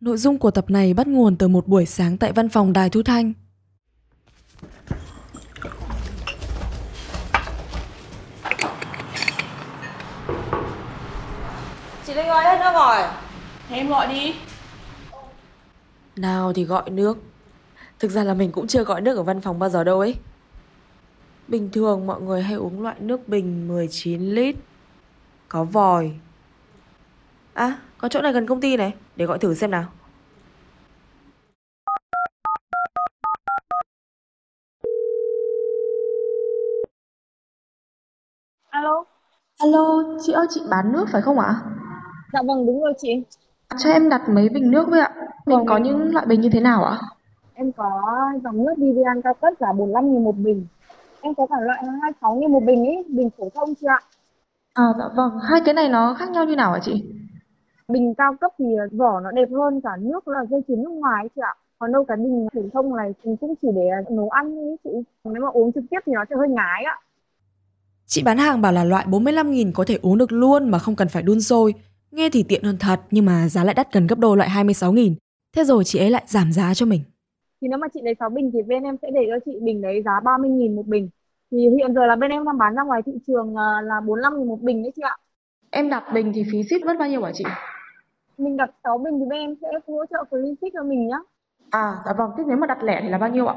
Nội 0.00 0.16
dung 0.16 0.38
của 0.38 0.50
tập 0.50 0.70
này 0.70 0.94
bắt 0.94 1.06
nguồn 1.06 1.36
từ 1.36 1.48
một 1.48 1.68
buổi 1.68 1.86
sáng 1.86 2.18
tại 2.18 2.32
văn 2.32 2.48
phòng 2.48 2.72
Đài 2.72 2.90
Thu 2.90 3.02
Thanh. 3.02 3.32
Chị 12.06 12.14
Linh 12.14 12.26
ơi 12.26 12.44
hết 12.44 12.58
nước 12.58 12.72
rồi 12.74 12.96
Thế 13.68 13.76
em 13.76 13.88
gọi 13.88 14.06
đi 14.08 14.34
Nào 16.16 16.52
thì 16.52 16.64
gọi 16.64 16.90
nước. 16.90 17.18
Thực 17.98 18.10
ra 18.10 18.24
là 18.24 18.34
mình 18.34 18.52
cũng 18.52 18.66
chưa 18.66 18.84
gọi 18.84 19.00
nước 19.00 19.16
ở 19.16 19.22
văn 19.22 19.40
phòng 19.40 19.58
bao 19.58 19.70
giờ 19.70 19.84
đâu 19.84 20.00
ấy. 20.00 20.16
Bình 21.48 21.70
thường 21.72 22.06
mọi 22.06 22.20
người 22.20 22.42
hay 22.42 22.54
uống 22.54 22.82
loại 22.82 22.96
nước 23.00 23.28
bình 23.28 23.68
19 23.68 24.34
lít. 24.34 24.56
Có 25.48 25.64
vòi. 25.64 26.10
À, 27.54 27.78
có 27.98 28.08
chỗ 28.08 28.22
này 28.22 28.32
gần 28.32 28.46
công 28.46 28.60
ty 28.60 28.76
này, 28.76 28.94
để 29.16 29.26
gọi 29.26 29.38
thử 29.38 29.54
xem 29.54 29.70
nào. 29.70 29.84
Alo 38.70 39.04
Alo, 39.58 40.02
chị 40.26 40.32
ơi 40.32 40.46
chị 40.50 40.60
bán 40.70 40.92
nước 40.92 41.06
phải 41.12 41.22
không 41.22 41.38
ạ? 41.38 41.54
Dạ 42.32 42.42
vâng 42.46 42.66
đúng 42.66 42.80
rồi 42.82 42.92
chị 42.98 43.22
Cho 43.78 43.90
em 43.90 44.08
đặt 44.08 44.22
mấy 44.28 44.48
bình 44.48 44.70
nước 44.70 44.88
với 44.90 45.00
ạ. 45.00 45.10
Mình 45.46 45.58
Vâng. 45.58 45.66
có 45.66 45.76
những 45.76 46.14
loại 46.14 46.26
bình 46.26 46.40
như 46.40 46.48
thế 46.52 46.60
nào 46.60 46.84
ạ? 46.84 46.98
Em 47.54 47.72
có 47.72 48.02
dòng 48.44 48.64
nước 48.64 48.74
Vivian 48.78 49.22
cao 49.22 49.34
cấp 49.34 49.52
giá 49.60 49.72
45 49.72 50.12
nghìn 50.12 50.24
một 50.24 50.36
bình 50.36 50.66
Em 51.20 51.34
có 51.34 51.46
cả 51.46 51.56
loại 51.60 51.82
26 51.84 52.34
nghìn 52.34 52.52
một 52.52 52.62
bình 52.66 52.84
ý 52.84 52.92
Bình 53.08 53.30
phổ 53.38 53.48
thông 53.54 53.74
chị 53.74 53.86
ạ 53.86 54.00
À 54.74 54.84
dạ 54.98 55.04
vâng, 55.16 55.38
hai 55.50 55.60
cái 55.64 55.74
này 55.74 55.88
nó 55.88 56.14
khác 56.18 56.30
nhau 56.30 56.44
như 56.44 56.56
nào 56.56 56.72
hả 56.72 56.78
chị? 56.82 57.04
Bình 57.92 58.14
cao 58.18 58.36
cấp 58.40 58.50
thì 58.58 58.64
vỏ 58.92 59.20
nó 59.20 59.30
đẹp 59.30 59.48
hơn 59.52 59.80
cả 59.80 59.90
nước 60.00 60.28
là 60.28 60.44
dây 60.50 60.60
chuyền 60.68 60.82
nước 60.82 60.90
ngoài 60.90 61.24
ấy 61.24 61.28
chị 61.36 61.40
ạ 61.44 61.54
Còn 61.78 61.92
đâu 61.92 62.04
cái 62.04 62.16
bình 62.16 62.48
phổ 62.54 62.60
thông 62.72 62.96
này 62.96 63.12
thì 63.22 63.30
cũng 63.40 63.54
chỉ 63.62 63.68
để 63.74 63.82
nấu 64.10 64.28
ăn 64.28 64.54
thôi 64.54 64.76
chị 64.84 64.90
Nếu 65.24 65.42
mà 65.42 65.48
uống 65.48 65.72
trực 65.72 65.84
tiếp 65.90 65.98
thì 66.06 66.12
nó 66.12 66.24
sẽ 66.30 66.36
hơi 66.36 66.48
ngái 66.48 66.84
ạ 66.84 66.96
Chị 68.06 68.22
bán 68.22 68.38
hàng 68.38 68.60
bảo 68.62 68.72
là 68.72 68.84
loại 68.84 69.06
45.000 69.06 69.72
có 69.74 69.84
thể 69.84 69.98
uống 70.02 70.18
được 70.18 70.32
luôn 70.32 70.68
mà 70.68 70.78
không 70.78 70.96
cần 70.96 71.08
phải 71.08 71.22
đun 71.22 71.40
sôi. 71.40 71.74
Nghe 72.10 72.28
thì 72.32 72.42
tiện 72.42 72.62
hơn 72.62 72.76
thật 72.80 73.00
nhưng 73.10 73.24
mà 73.24 73.48
giá 73.48 73.64
lại 73.64 73.74
đắt 73.74 73.92
gần 73.92 74.06
gấp 74.06 74.18
đôi 74.18 74.36
loại 74.36 74.48
26.000. 74.48 75.14
Thế 75.56 75.64
rồi 75.64 75.84
chị 75.84 75.98
ấy 75.98 76.10
lại 76.10 76.24
giảm 76.26 76.52
giá 76.52 76.74
cho 76.74 76.86
mình. 76.86 77.00
Thì 77.60 77.68
nếu 77.68 77.78
mà 77.78 77.86
chị 77.94 78.00
lấy 78.04 78.14
6 78.20 78.30
bình 78.30 78.50
thì 78.52 78.62
bên 78.62 78.82
em 78.82 78.96
sẽ 79.02 79.08
để 79.14 79.20
cho 79.28 79.38
chị 79.44 79.58
bình 79.62 79.82
đấy 79.82 80.02
giá 80.04 80.20
30 80.24 80.50
nghìn 80.50 80.76
một 80.76 80.86
bình 80.86 81.08
Thì 81.50 81.58
hiện 81.78 81.94
giờ 81.94 82.06
là 82.06 82.16
bên 82.16 82.30
em 82.30 82.44
đang 82.44 82.58
bán 82.58 82.74
ra 82.74 82.82
ngoài 82.82 83.02
thị 83.06 83.12
trường 83.26 83.56
à, 83.56 83.80
là 83.84 84.00
45 84.00 84.38
nghìn 84.38 84.48
một 84.48 84.60
bình 84.62 84.82
đấy 84.82 84.92
chị 84.96 85.02
ạ 85.02 85.16
Em 85.70 85.90
đặt 85.90 86.04
bình 86.14 86.32
thì 86.34 86.44
phí 86.52 86.62
ship 86.62 86.86
mất 86.86 86.96
bao 86.98 87.08
nhiêu 87.08 87.22
hả 87.22 87.30
chị? 87.34 87.44
Mình 88.38 88.56
đặt 88.56 88.70
6 88.84 88.98
bình 88.98 89.18
thì 89.18 89.26
bên 89.30 89.40
em 89.40 89.54
sẽ 89.62 89.68
hỗ 89.86 90.06
trợ 90.10 90.24
free 90.30 90.54
ship 90.54 90.74
cho 90.74 90.82
mình 90.82 91.08
nhá 91.08 91.16
À 91.70 91.94
dạ 92.06 92.12
vâng, 92.12 92.30
thế 92.38 92.44
nếu 92.46 92.56
mà 92.56 92.66
đặt 92.66 92.82
lẻ 92.82 93.00
thì 93.02 93.08
là 93.08 93.18
bao 93.18 93.30
nhiêu 93.30 93.46
ạ? 93.46 93.54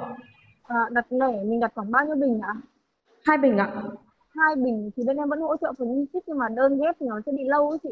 À, 0.64 0.78
đặt 0.92 1.06
lẻ 1.10 1.44
mình 1.44 1.60
đặt 1.60 1.72
khoảng 1.76 1.92
bao 1.92 2.06
nhiêu 2.06 2.16
bình 2.16 2.40
ạ? 2.42 2.54
Hai 3.26 3.38
bình 3.38 3.58
ạ. 3.58 3.74
Hai 4.30 4.56
bình 4.56 4.92
thì 4.96 5.04
bên 5.04 5.18
em 5.18 5.30
vẫn 5.30 5.40
hỗ 5.40 5.56
trợ 5.62 5.74
phần 5.80 6.06
ship 6.14 6.24
nhưng 6.28 6.38
mà 6.38 6.46
đơn 6.50 6.80
ghép 6.82 6.96
thì 7.00 7.06
nó 7.10 7.20
sẽ 7.26 7.32
bị 7.32 7.44
lâu 7.46 7.70
ấy 7.70 7.80
chị. 7.84 7.90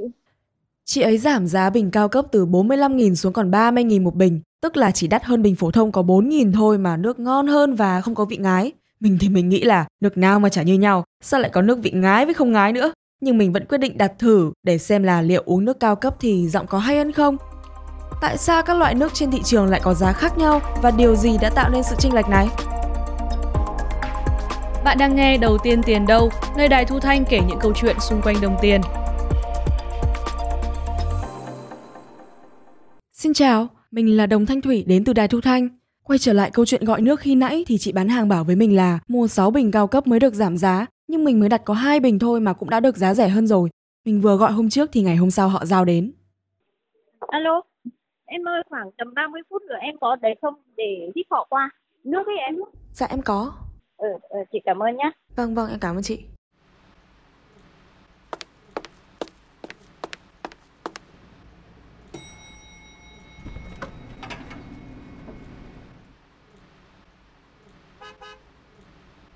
Chị 0.86 1.02
ấy 1.02 1.18
giảm 1.18 1.48
giá 1.48 1.70
bình 1.70 1.92
cao 1.92 2.10
cấp 2.10 2.26
từ 2.32 2.46
45.000 2.46 3.16
xuống 3.16 3.34
còn 3.34 3.52
30.000 3.52 4.04
một 4.04 4.16
bình, 4.16 4.42
tức 4.62 4.78
là 4.78 4.92
chỉ 4.92 5.08
đắt 5.08 5.24
hơn 5.24 5.42
bình 5.42 5.56
phổ 5.56 5.72
thông 5.72 5.92
có 5.92 6.02
4.000 6.02 6.54
thôi 6.54 6.78
mà 6.78 6.98
nước 6.98 7.20
ngon 7.20 7.48
hơn 7.48 7.76
và 7.76 8.02
không 8.02 8.16
có 8.16 8.26
vị 8.26 8.38
ngái. 8.38 8.72
Mình 9.00 9.18
thì 9.22 9.30
mình 9.30 9.50
nghĩ 9.50 9.64
là 9.64 9.86
nước 10.02 10.18
nào 10.18 10.40
mà 10.40 10.50
chả 10.50 10.64
như 10.64 10.74
nhau, 10.74 11.04
sao 11.22 11.40
lại 11.40 11.52
có 11.54 11.62
nước 11.62 11.80
vị 11.84 11.92
ngái 11.92 12.26
với 12.26 12.34
không 12.34 12.52
ngái 12.52 12.74
nữa. 12.74 12.92
Nhưng 13.22 13.38
mình 13.38 13.54
vẫn 13.54 13.66
quyết 13.66 13.78
định 13.78 13.98
đặt 13.98 14.12
thử 14.20 14.52
để 14.64 14.78
xem 14.78 15.04
là 15.04 15.22
liệu 15.22 15.44
uống 15.46 15.66
nước 15.66 15.80
cao 15.80 15.96
cấp 15.96 16.16
thì 16.20 16.50
giọng 16.50 16.68
có 16.68 16.80
hay 16.80 16.98
hơn 16.98 17.12
không. 17.12 17.38
Tại 18.22 18.38
sao 18.38 18.64
các 18.64 18.78
loại 18.78 18.96
nước 18.96 19.14
trên 19.14 19.32
thị 19.32 19.42
trường 19.44 19.66
lại 19.66 19.82
có 19.84 19.94
giá 19.94 20.14
khác 20.14 20.38
nhau 20.38 20.62
và 20.82 20.92
điều 20.92 21.16
gì 21.16 21.38
đã 21.42 21.50
tạo 21.50 21.70
nên 21.70 21.84
sự 21.84 21.96
chênh 22.00 22.14
lệch 22.14 22.30
này? 22.30 22.48
Bạn 24.84 24.98
đang 25.00 25.16
nghe 25.16 25.38
Đầu 25.38 25.58
tiên 25.64 25.82
tiền 25.86 26.06
đâu, 26.08 26.30
nơi 26.58 26.68
Đài 26.68 26.86
Thu 26.86 27.00
Thanh 27.00 27.26
kể 27.30 27.40
những 27.48 27.60
câu 27.62 27.74
chuyện 27.76 27.96
xung 28.00 28.22
quanh 28.22 28.36
đồng 28.42 28.56
tiền. 28.62 28.82
Xin 33.14 33.34
chào, 33.34 33.68
mình 33.92 34.18
là 34.18 34.26
Đồng 34.26 34.46
Thanh 34.46 34.62
Thủy 34.62 34.84
đến 34.88 35.04
từ 35.04 35.14
Đài 35.14 35.28
Thu 35.28 35.42
Thanh. 35.42 35.70
Quay 36.04 36.20
trở 36.20 36.34
lại 36.34 36.52
câu 36.52 36.66
chuyện 36.66 36.86
gọi 36.86 37.02
nước 37.02 37.20
khi 37.20 37.36
nãy 37.36 37.66
thì 37.68 37.78
chị 37.78 37.92
bán 37.92 38.10
hàng 38.10 38.28
bảo 38.28 38.44
với 38.44 38.56
mình 38.56 38.76
là 38.76 39.00
mua 39.08 39.28
6 39.28 39.52
bình 39.52 39.72
cao 39.72 39.88
cấp 39.88 40.08
mới 40.08 40.20
được 40.20 40.34
giảm 40.34 40.58
giá, 40.58 40.86
nhưng 41.08 41.24
mình 41.24 41.40
mới 41.40 41.50
đặt 41.50 41.62
có 41.66 41.74
hai 41.74 42.00
bình 42.00 42.20
thôi 42.20 42.40
mà 42.40 42.54
cũng 42.54 42.70
đã 42.70 42.80
được 42.80 42.98
giá 42.98 43.14
rẻ 43.14 43.28
hơn 43.28 43.48
rồi. 43.48 43.70
Mình 44.06 44.22
vừa 44.22 44.36
gọi 44.36 44.52
hôm 44.52 44.70
trước 44.70 44.90
thì 44.94 45.02
ngày 45.02 45.16
hôm 45.16 45.32
sau 45.32 45.50
họ 45.50 45.66
giao 45.66 45.86
đến. 45.86 46.12
Alo, 47.20 47.62
em 48.26 48.48
ơi 48.48 48.64
khoảng 48.70 48.90
tầm 48.98 49.14
30 49.14 49.42
phút 49.50 49.62
nữa 49.62 49.76
em 49.82 49.96
có 50.02 50.16
đấy 50.16 50.36
không 50.42 50.54
để 50.78 51.12
ship 51.16 51.32
họ 51.32 51.48
qua. 51.50 51.70
Nước 52.04 52.28
ấy 52.28 52.38
em. 52.38 52.56
Dạ 52.94 53.08
em 53.10 53.22
có. 53.22 53.54
Ừ, 53.98 54.08
ừ, 54.30 54.40
chị 54.52 54.60
cảm 54.66 54.80
ơn 54.80 54.98
nhá. 54.98 55.12
Vâng 55.36 55.56
vâng 55.56 55.70
em 55.70 55.80
cảm 55.80 55.96
ơn 55.98 56.04
chị. 56.04 56.20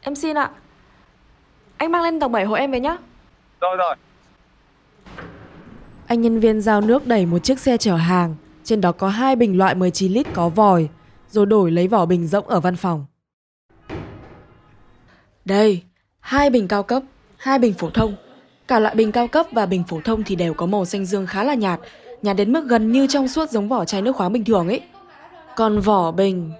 Em 0.01 0.15
xin 0.15 0.37
ạ. 0.37 0.51
Anh 1.81 1.91
mang 1.91 2.03
lên 2.03 2.19
tầng 2.19 2.31
7 2.31 2.45
hộ 2.45 2.53
em 2.53 2.71
về 2.71 2.79
nhá. 2.79 2.97
Rồi 3.61 3.77
rồi. 3.77 3.95
Anh 6.07 6.21
nhân 6.21 6.39
viên 6.39 6.61
giao 6.61 6.81
nước 6.81 7.07
đẩy 7.07 7.25
một 7.25 7.39
chiếc 7.39 7.59
xe 7.59 7.77
chở 7.77 7.95
hàng, 7.95 8.35
trên 8.63 8.81
đó 8.81 8.91
có 8.91 9.07
hai 9.07 9.35
bình 9.35 9.57
loại 9.57 9.75
19 9.75 10.11
lít 10.11 10.27
có 10.33 10.49
vòi, 10.49 10.87
rồi 11.29 11.45
đổi 11.45 11.71
lấy 11.71 11.87
vỏ 11.87 12.05
bình 12.05 12.27
rỗng 12.27 12.47
ở 12.47 12.59
văn 12.59 12.75
phòng. 12.75 13.05
Đây, 15.45 15.83
hai 16.19 16.49
bình 16.49 16.67
cao 16.67 16.83
cấp, 16.83 17.03
hai 17.37 17.59
bình 17.59 17.73
phổ 17.73 17.89
thông. 17.89 18.15
Cả 18.67 18.79
loại 18.79 18.95
bình 18.95 19.11
cao 19.11 19.27
cấp 19.27 19.45
và 19.51 19.65
bình 19.65 19.83
phổ 19.87 19.99
thông 20.03 20.23
thì 20.23 20.35
đều 20.35 20.53
có 20.53 20.65
màu 20.65 20.85
xanh 20.85 21.05
dương 21.05 21.27
khá 21.27 21.43
là 21.43 21.53
nhạt, 21.53 21.79
nhạt 22.21 22.37
đến 22.37 22.53
mức 22.53 22.65
gần 22.67 22.91
như 22.91 23.07
trong 23.07 23.27
suốt 23.27 23.49
giống 23.49 23.69
vỏ 23.69 23.85
chai 23.85 24.01
nước 24.01 24.15
khoáng 24.15 24.33
bình 24.33 24.45
thường 24.45 24.67
ấy. 24.67 24.81
Còn 25.55 25.79
vỏ 25.79 26.11
bình, 26.11 26.51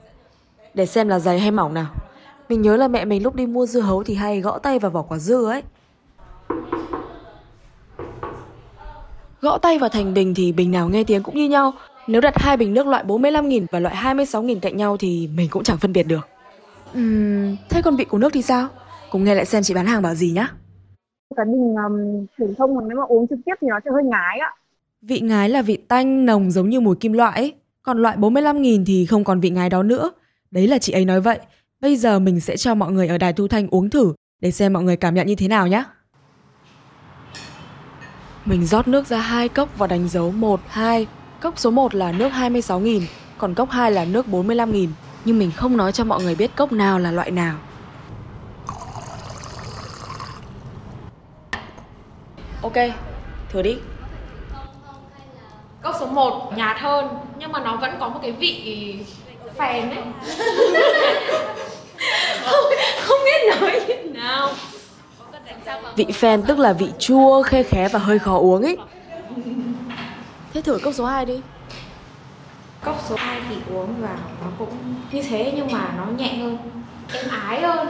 để 0.74 0.86
xem 0.86 1.08
là 1.08 1.20
dày 1.20 1.40
hay 1.40 1.52
mỏng 1.52 1.74
nào. 1.74 1.88
Mình 2.52 2.62
nhớ 2.62 2.78
là 2.78 2.88
mẹ 2.88 3.06
mình 3.06 3.24
lúc 3.24 3.36
đi 3.36 3.46
mua 3.46 3.66
dưa 3.66 3.80
hấu 3.80 4.04
thì 4.04 4.16
hay 4.16 4.42
gõ 4.42 4.60
tay 4.60 4.80
vào 4.80 4.92
vỏ 4.92 5.02
quả 5.02 5.18
dưa 5.18 5.46
ấy. 5.46 5.64
Gõ 9.42 9.58
tay 9.58 9.80
vào 9.80 9.90
thành 9.90 10.14
bình 10.14 10.34
thì 10.34 10.52
bình 10.52 10.72
nào 10.72 10.90
nghe 10.90 11.04
tiếng 11.04 11.24
cũng 11.24 11.36
như 11.36 11.50
nhau. 11.50 11.74
Nếu 12.08 12.22
đặt 12.22 12.34
hai 12.38 12.58
bình 12.58 12.74
nước 12.74 12.88
loại 12.88 13.04
45.000 13.04 13.66
và 13.72 13.80
loại 13.80 13.96
26.000 13.96 14.60
cạnh 14.60 14.78
nhau 14.78 14.98
thì 14.98 15.30
mình 15.36 15.48
cũng 15.52 15.64
chẳng 15.64 15.78
phân 15.78 15.94
biệt 15.94 16.04
được. 16.04 16.28
Ừm, 16.94 17.56
thế 17.70 17.82
còn 17.82 17.96
vị 17.96 18.06
của 18.06 18.18
nước 18.18 18.34
thì 18.34 18.42
sao? 18.42 18.68
Cùng 19.12 19.24
nghe 19.24 19.36
lại 19.36 19.46
xem 19.46 19.64
chị 19.64 19.74
bán 19.74 19.86
hàng 19.86 20.02
bảo 20.02 20.16
gì 20.16 20.32
nhá. 20.32 20.48
Cái 21.36 21.46
bình 21.46 21.76
um, 21.76 22.26
phổ 22.40 22.46
thông 22.58 22.76
mà 22.76 22.82
nếu 22.88 22.98
mà 22.98 23.04
uống 23.08 23.28
trực 23.28 23.40
tiếp 23.46 23.54
thì 23.62 23.68
nó 23.70 23.80
sẽ 23.86 23.92
hơi 23.94 24.04
ngái 24.04 24.40
ạ. 24.40 24.52
Vị 25.02 25.20
ngái 25.20 25.50
là 25.50 25.62
vị 25.62 25.78
tanh 25.78 26.26
nồng 26.26 26.52
giống 26.52 26.70
như 26.70 26.80
mùi 26.80 26.96
kim 26.96 27.14
loại 27.14 27.36
ấy. 27.36 27.54
Còn 27.84 28.02
loại 28.02 28.18
45.000 28.18 28.84
thì 28.88 29.06
không 29.06 29.24
còn 29.24 29.40
vị 29.40 29.50
ngái 29.50 29.70
đó 29.70 29.84
nữa. 29.84 30.12
Đấy 30.52 30.68
là 30.68 30.78
chị 30.78 30.94
ấy 30.94 31.06
nói 31.06 31.22
vậy. 31.22 31.40
Bây 31.82 31.96
giờ 31.96 32.20
mình 32.20 32.40
sẽ 32.40 32.58
cho 32.58 32.76
mọi 32.76 32.92
người 32.92 33.08
ở 33.08 33.18
Đài 33.18 33.34
Thu 33.34 33.48
Thanh 33.48 33.68
uống 33.68 33.90
thử 33.90 34.14
để 34.42 34.52
xem 34.52 34.74
mọi 34.74 34.84
người 34.84 34.98
cảm 34.98 35.14
nhận 35.14 35.28
như 35.28 35.36
thế 35.36 35.48
nào 35.48 35.68
nhé. 35.68 35.84
Mình 38.46 38.66
rót 38.66 38.88
nước 38.88 39.08
ra 39.08 39.18
hai 39.18 39.50
cốc 39.50 39.70
và 39.78 39.88
đánh 39.88 40.08
dấu 40.08 40.32
1, 40.32 40.60
2. 40.68 41.08
Cốc 41.40 41.60
số 41.60 41.72
1 41.72 41.96
là 41.96 42.12
nước 42.12 42.30
26.000, 42.30 43.02
còn 43.38 43.54
cốc 43.54 43.70
2 43.70 43.92
là 43.92 44.06
nước 44.06 44.26
45.000. 44.28 44.88
Nhưng 45.26 45.40
mình 45.40 45.52
không 45.52 45.78
nói 45.78 45.92
cho 45.92 46.04
mọi 46.04 46.24
người 46.24 46.36
biết 46.36 46.56
cốc 46.56 46.72
nào 46.72 47.00
là 47.00 47.12
loại 47.12 47.32
nào. 47.32 47.58
Ok, 52.62 52.78
thử 53.50 53.62
đi. 53.62 53.78
Cốc 55.82 55.96
số 56.00 56.06
1 56.06 56.52
nhạt 56.56 56.78
hơn 56.80 57.08
nhưng 57.40 57.52
mà 57.52 57.60
nó 57.60 57.78
vẫn 57.78 57.92
có 58.00 58.10
một 58.10 58.20
cái 58.22 58.32
vị 58.32 58.96
phèn 59.58 59.90
ấy. 59.90 60.04
không, 63.12 63.26
biết 63.26 63.60
nói 63.62 63.82
như 63.88 64.20
nào. 64.20 64.50
Vị 65.96 66.06
phen 66.14 66.44
tức 66.48 66.60
là 66.60 66.74
vị 66.74 66.88
chua, 67.00 67.44
khe 67.44 67.64
khé 67.64 67.88
và 67.88 68.00
hơi 68.00 68.20
khó 68.20 68.38
uống 68.38 68.64
ấy. 68.64 68.78
Thế 70.54 70.62
thử 70.62 70.80
cốc 70.84 70.94
số 70.94 71.06
2 71.06 71.26
đi. 71.26 71.42
Cốc 72.84 73.06
số 73.10 73.16
2 73.16 73.42
thì 73.50 73.56
uống 73.74 74.02
vào 74.02 74.18
nó 74.42 74.48
cũng 74.60 74.96
như 75.12 75.22
thế 75.22 75.54
nhưng 75.56 75.72
mà 75.72 75.94
nó 75.98 76.06
nhẹ 76.06 76.36
hơn, 76.36 76.58
êm 77.14 77.26
ái 77.30 77.62
hơn. 77.62 77.88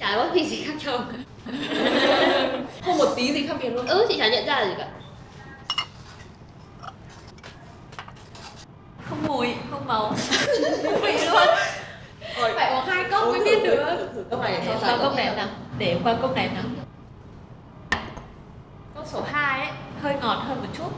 Chả 0.00 0.16
có 0.16 0.28
gì 0.34 0.46
gì 0.46 0.64
khác 0.64 0.74
nhau. 0.86 0.98
Không 2.84 2.98
một 2.98 3.14
tí 3.16 3.32
gì 3.32 3.46
khác 3.46 3.56
biệt 3.62 3.70
luôn. 3.70 3.86
Ừ, 3.86 4.06
chị 4.08 4.16
chả 4.18 4.28
nhận 4.28 4.46
ra 4.46 4.64
gì 4.64 4.72
cả. 4.78 4.88
Không 9.14 9.36
mùi, 9.36 9.48
không 9.70 9.86
màu. 9.86 10.12
Không 10.82 11.00
vị 11.02 11.12
luôn. 11.26 11.48
Phải 12.54 12.74
uống 12.74 12.84
hai 12.86 13.04
cốc 13.10 13.28
mới 13.28 13.40
biết 13.44 13.62
được. 13.64 14.08
Cốc 14.30 14.40
này 14.40 14.62
để 14.66 14.76
sau 14.80 14.98
cốc 14.98 15.16
này 15.16 15.36
nào. 15.36 15.48
Để 15.78 15.98
qua 16.04 16.16
cốc 16.22 16.34
này 16.34 16.50
nào. 16.54 16.64
Cốc 18.94 19.06
số 19.12 19.20
hơn 20.44 20.60
một 20.60 20.68
chút 20.78 20.88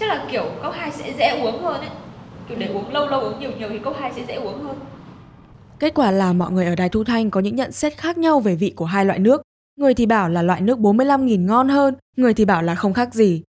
chắc 0.00 0.08
là 0.08 0.26
kiểu 0.30 0.44
cốc 0.62 0.74
2 0.76 0.90
sẽ 0.92 1.14
dễ 1.18 1.40
uống 1.42 1.62
hơn 1.62 1.80
ấy 1.80 1.90
kiểu 2.48 2.58
để 2.58 2.66
uống 2.66 2.92
lâu 2.92 3.06
lâu 3.06 3.20
uống 3.20 3.40
nhiều 3.40 3.50
nhiều 3.58 3.68
thì 3.68 3.78
cốc 3.78 3.96
2 3.98 4.12
sẽ 4.16 4.24
dễ 4.28 4.34
uống 4.34 4.62
hơn 4.62 4.76
Kết 5.78 5.94
quả 5.94 6.10
là 6.10 6.32
mọi 6.32 6.50
người 6.50 6.66
ở 6.66 6.74
Đài 6.74 6.88
Thu 6.88 7.04
Thanh 7.04 7.30
có 7.30 7.40
những 7.40 7.56
nhận 7.56 7.72
xét 7.72 7.96
khác 7.96 8.18
nhau 8.18 8.40
về 8.40 8.54
vị 8.54 8.72
của 8.76 8.84
hai 8.84 9.04
loại 9.04 9.18
nước. 9.18 9.42
Người 9.76 9.94
thì 9.94 10.06
bảo 10.06 10.28
là 10.28 10.42
loại 10.42 10.60
nước 10.60 10.78
45.000 10.78 11.46
ngon 11.46 11.68
hơn, 11.68 11.94
người 12.16 12.34
thì 12.34 12.44
bảo 12.44 12.62
là 12.62 12.74
không 12.74 12.94
khác 12.94 13.14
gì. 13.14 13.42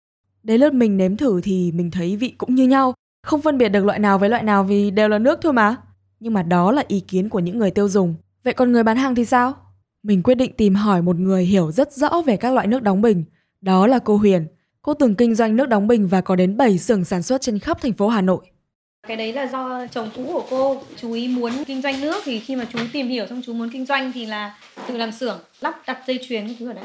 Đến 0.43 0.61
lượt 0.61 0.75
mình 0.75 0.97
nếm 0.97 1.17
thử 1.17 1.41
thì 1.45 1.73
mình 1.73 1.91
thấy 1.91 2.17
vị 2.17 2.35
cũng 2.39 2.55
như 2.55 2.69
nhau, 2.69 2.95
không 3.23 3.43
phân 3.43 3.59
biệt 3.59 3.69
được 3.69 3.85
loại 3.85 3.99
nào 3.99 4.19
với 4.19 4.29
loại 4.29 4.43
nào 4.43 4.65
vì 4.65 4.91
đều 4.91 5.09
là 5.09 5.19
nước 5.19 5.39
thôi 5.43 5.53
mà. 5.53 5.77
Nhưng 6.21 6.33
mà 6.33 6.43
đó 6.43 6.73
là 6.73 6.85
ý 6.89 7.01
kiến 7.01 7.29
của 7.29 7.39
những 7.39 7.59
người 7.59 7.71
tiêu 7.71 7.89
dùng. 7.89 8.15
Vậy 8.45 8.55
còn 8.55 8.73
người 8.73 8.83
bán 8.83 8.97
hàng 8.97 9.15
thì 9.15 9.25
sao? 9.25 9.55
Mình 10.03 10.23
quyết 10.23 10.35
định 10.35 10.53
tìm 10.57 10.75
hỏi 10.75 11.03
một 11.03 11.17
người 11.17 11.45
hiểu 11.45 11.73
rất 11.73 11.93
rõ 11.93 12.23
về 12.27 12.37
các 12.37 12.53
loại 12.53 12.67
nước 12.67 12.83
đóng 12.83 13.03
bình. 13.03 13.25
Đó 13.61 13.87
là 13.87 13.99
cô 13.99 14.17
Huyền. 14.17 14.47
Cô 14.83 14.95
từng 14.95 15.15
kinh 15.15 15.35
doanh 15.35 15.57
nước 15.57 15.69
đóng 15.69 15.87
bình 15.87 16.09
và 16.09 16.21
có 16.21 16.37
đến 16.37 16.57
7 16.57 16.79
xưởng 16.79 17.05
sản 17.05 17.23
xuất 17.23 17.41
trên 17.41 17.59
khắp 17.59 17.81
thành 17.81 17.93
phố 17.93 18.09
Hà 18.09 18.21
Nội. 18.21 18.47
Cái 19.09 19.17
đấy 19.17 19.33
là 19.33 19.47
do 19.47 19.87
chồng 19.87 20.11
cũ 20.17 20.25
của 20.33 20.45
cô, 20.51 20.83
chú 20.97 21.13
ý 21.13 21.29
muốn 21.29 21.53
kinh 21.67 21.83
doanh 21.83 22.01
nước 22.01 22.23
thì 22.25 22.39
khi 22.39 22.57
mà 22.57 22.67
chú 22.73 22.79
tìm 22.93 23.09
hiểu 23.09 23.27
xong 23.27 23.43
chú 23.47 23.53
muốn 23.53 23.71
kinh 23.73 23.87
doanh 23.87 24.13
thì 24.13 24.27
là 24.27 24.59
tự 24.89 24.97
làm 24.97 25.13
xưởng, 25.13 25.39
lắp 25.61 25.83
đặt 25.87 25.99
dây 26.07 26.19
chuyền 26.29 26.47
cái 26.47 26.57
thứ 26.59 26.67
ở 26.67 26.73
đấy. 26.73 26.85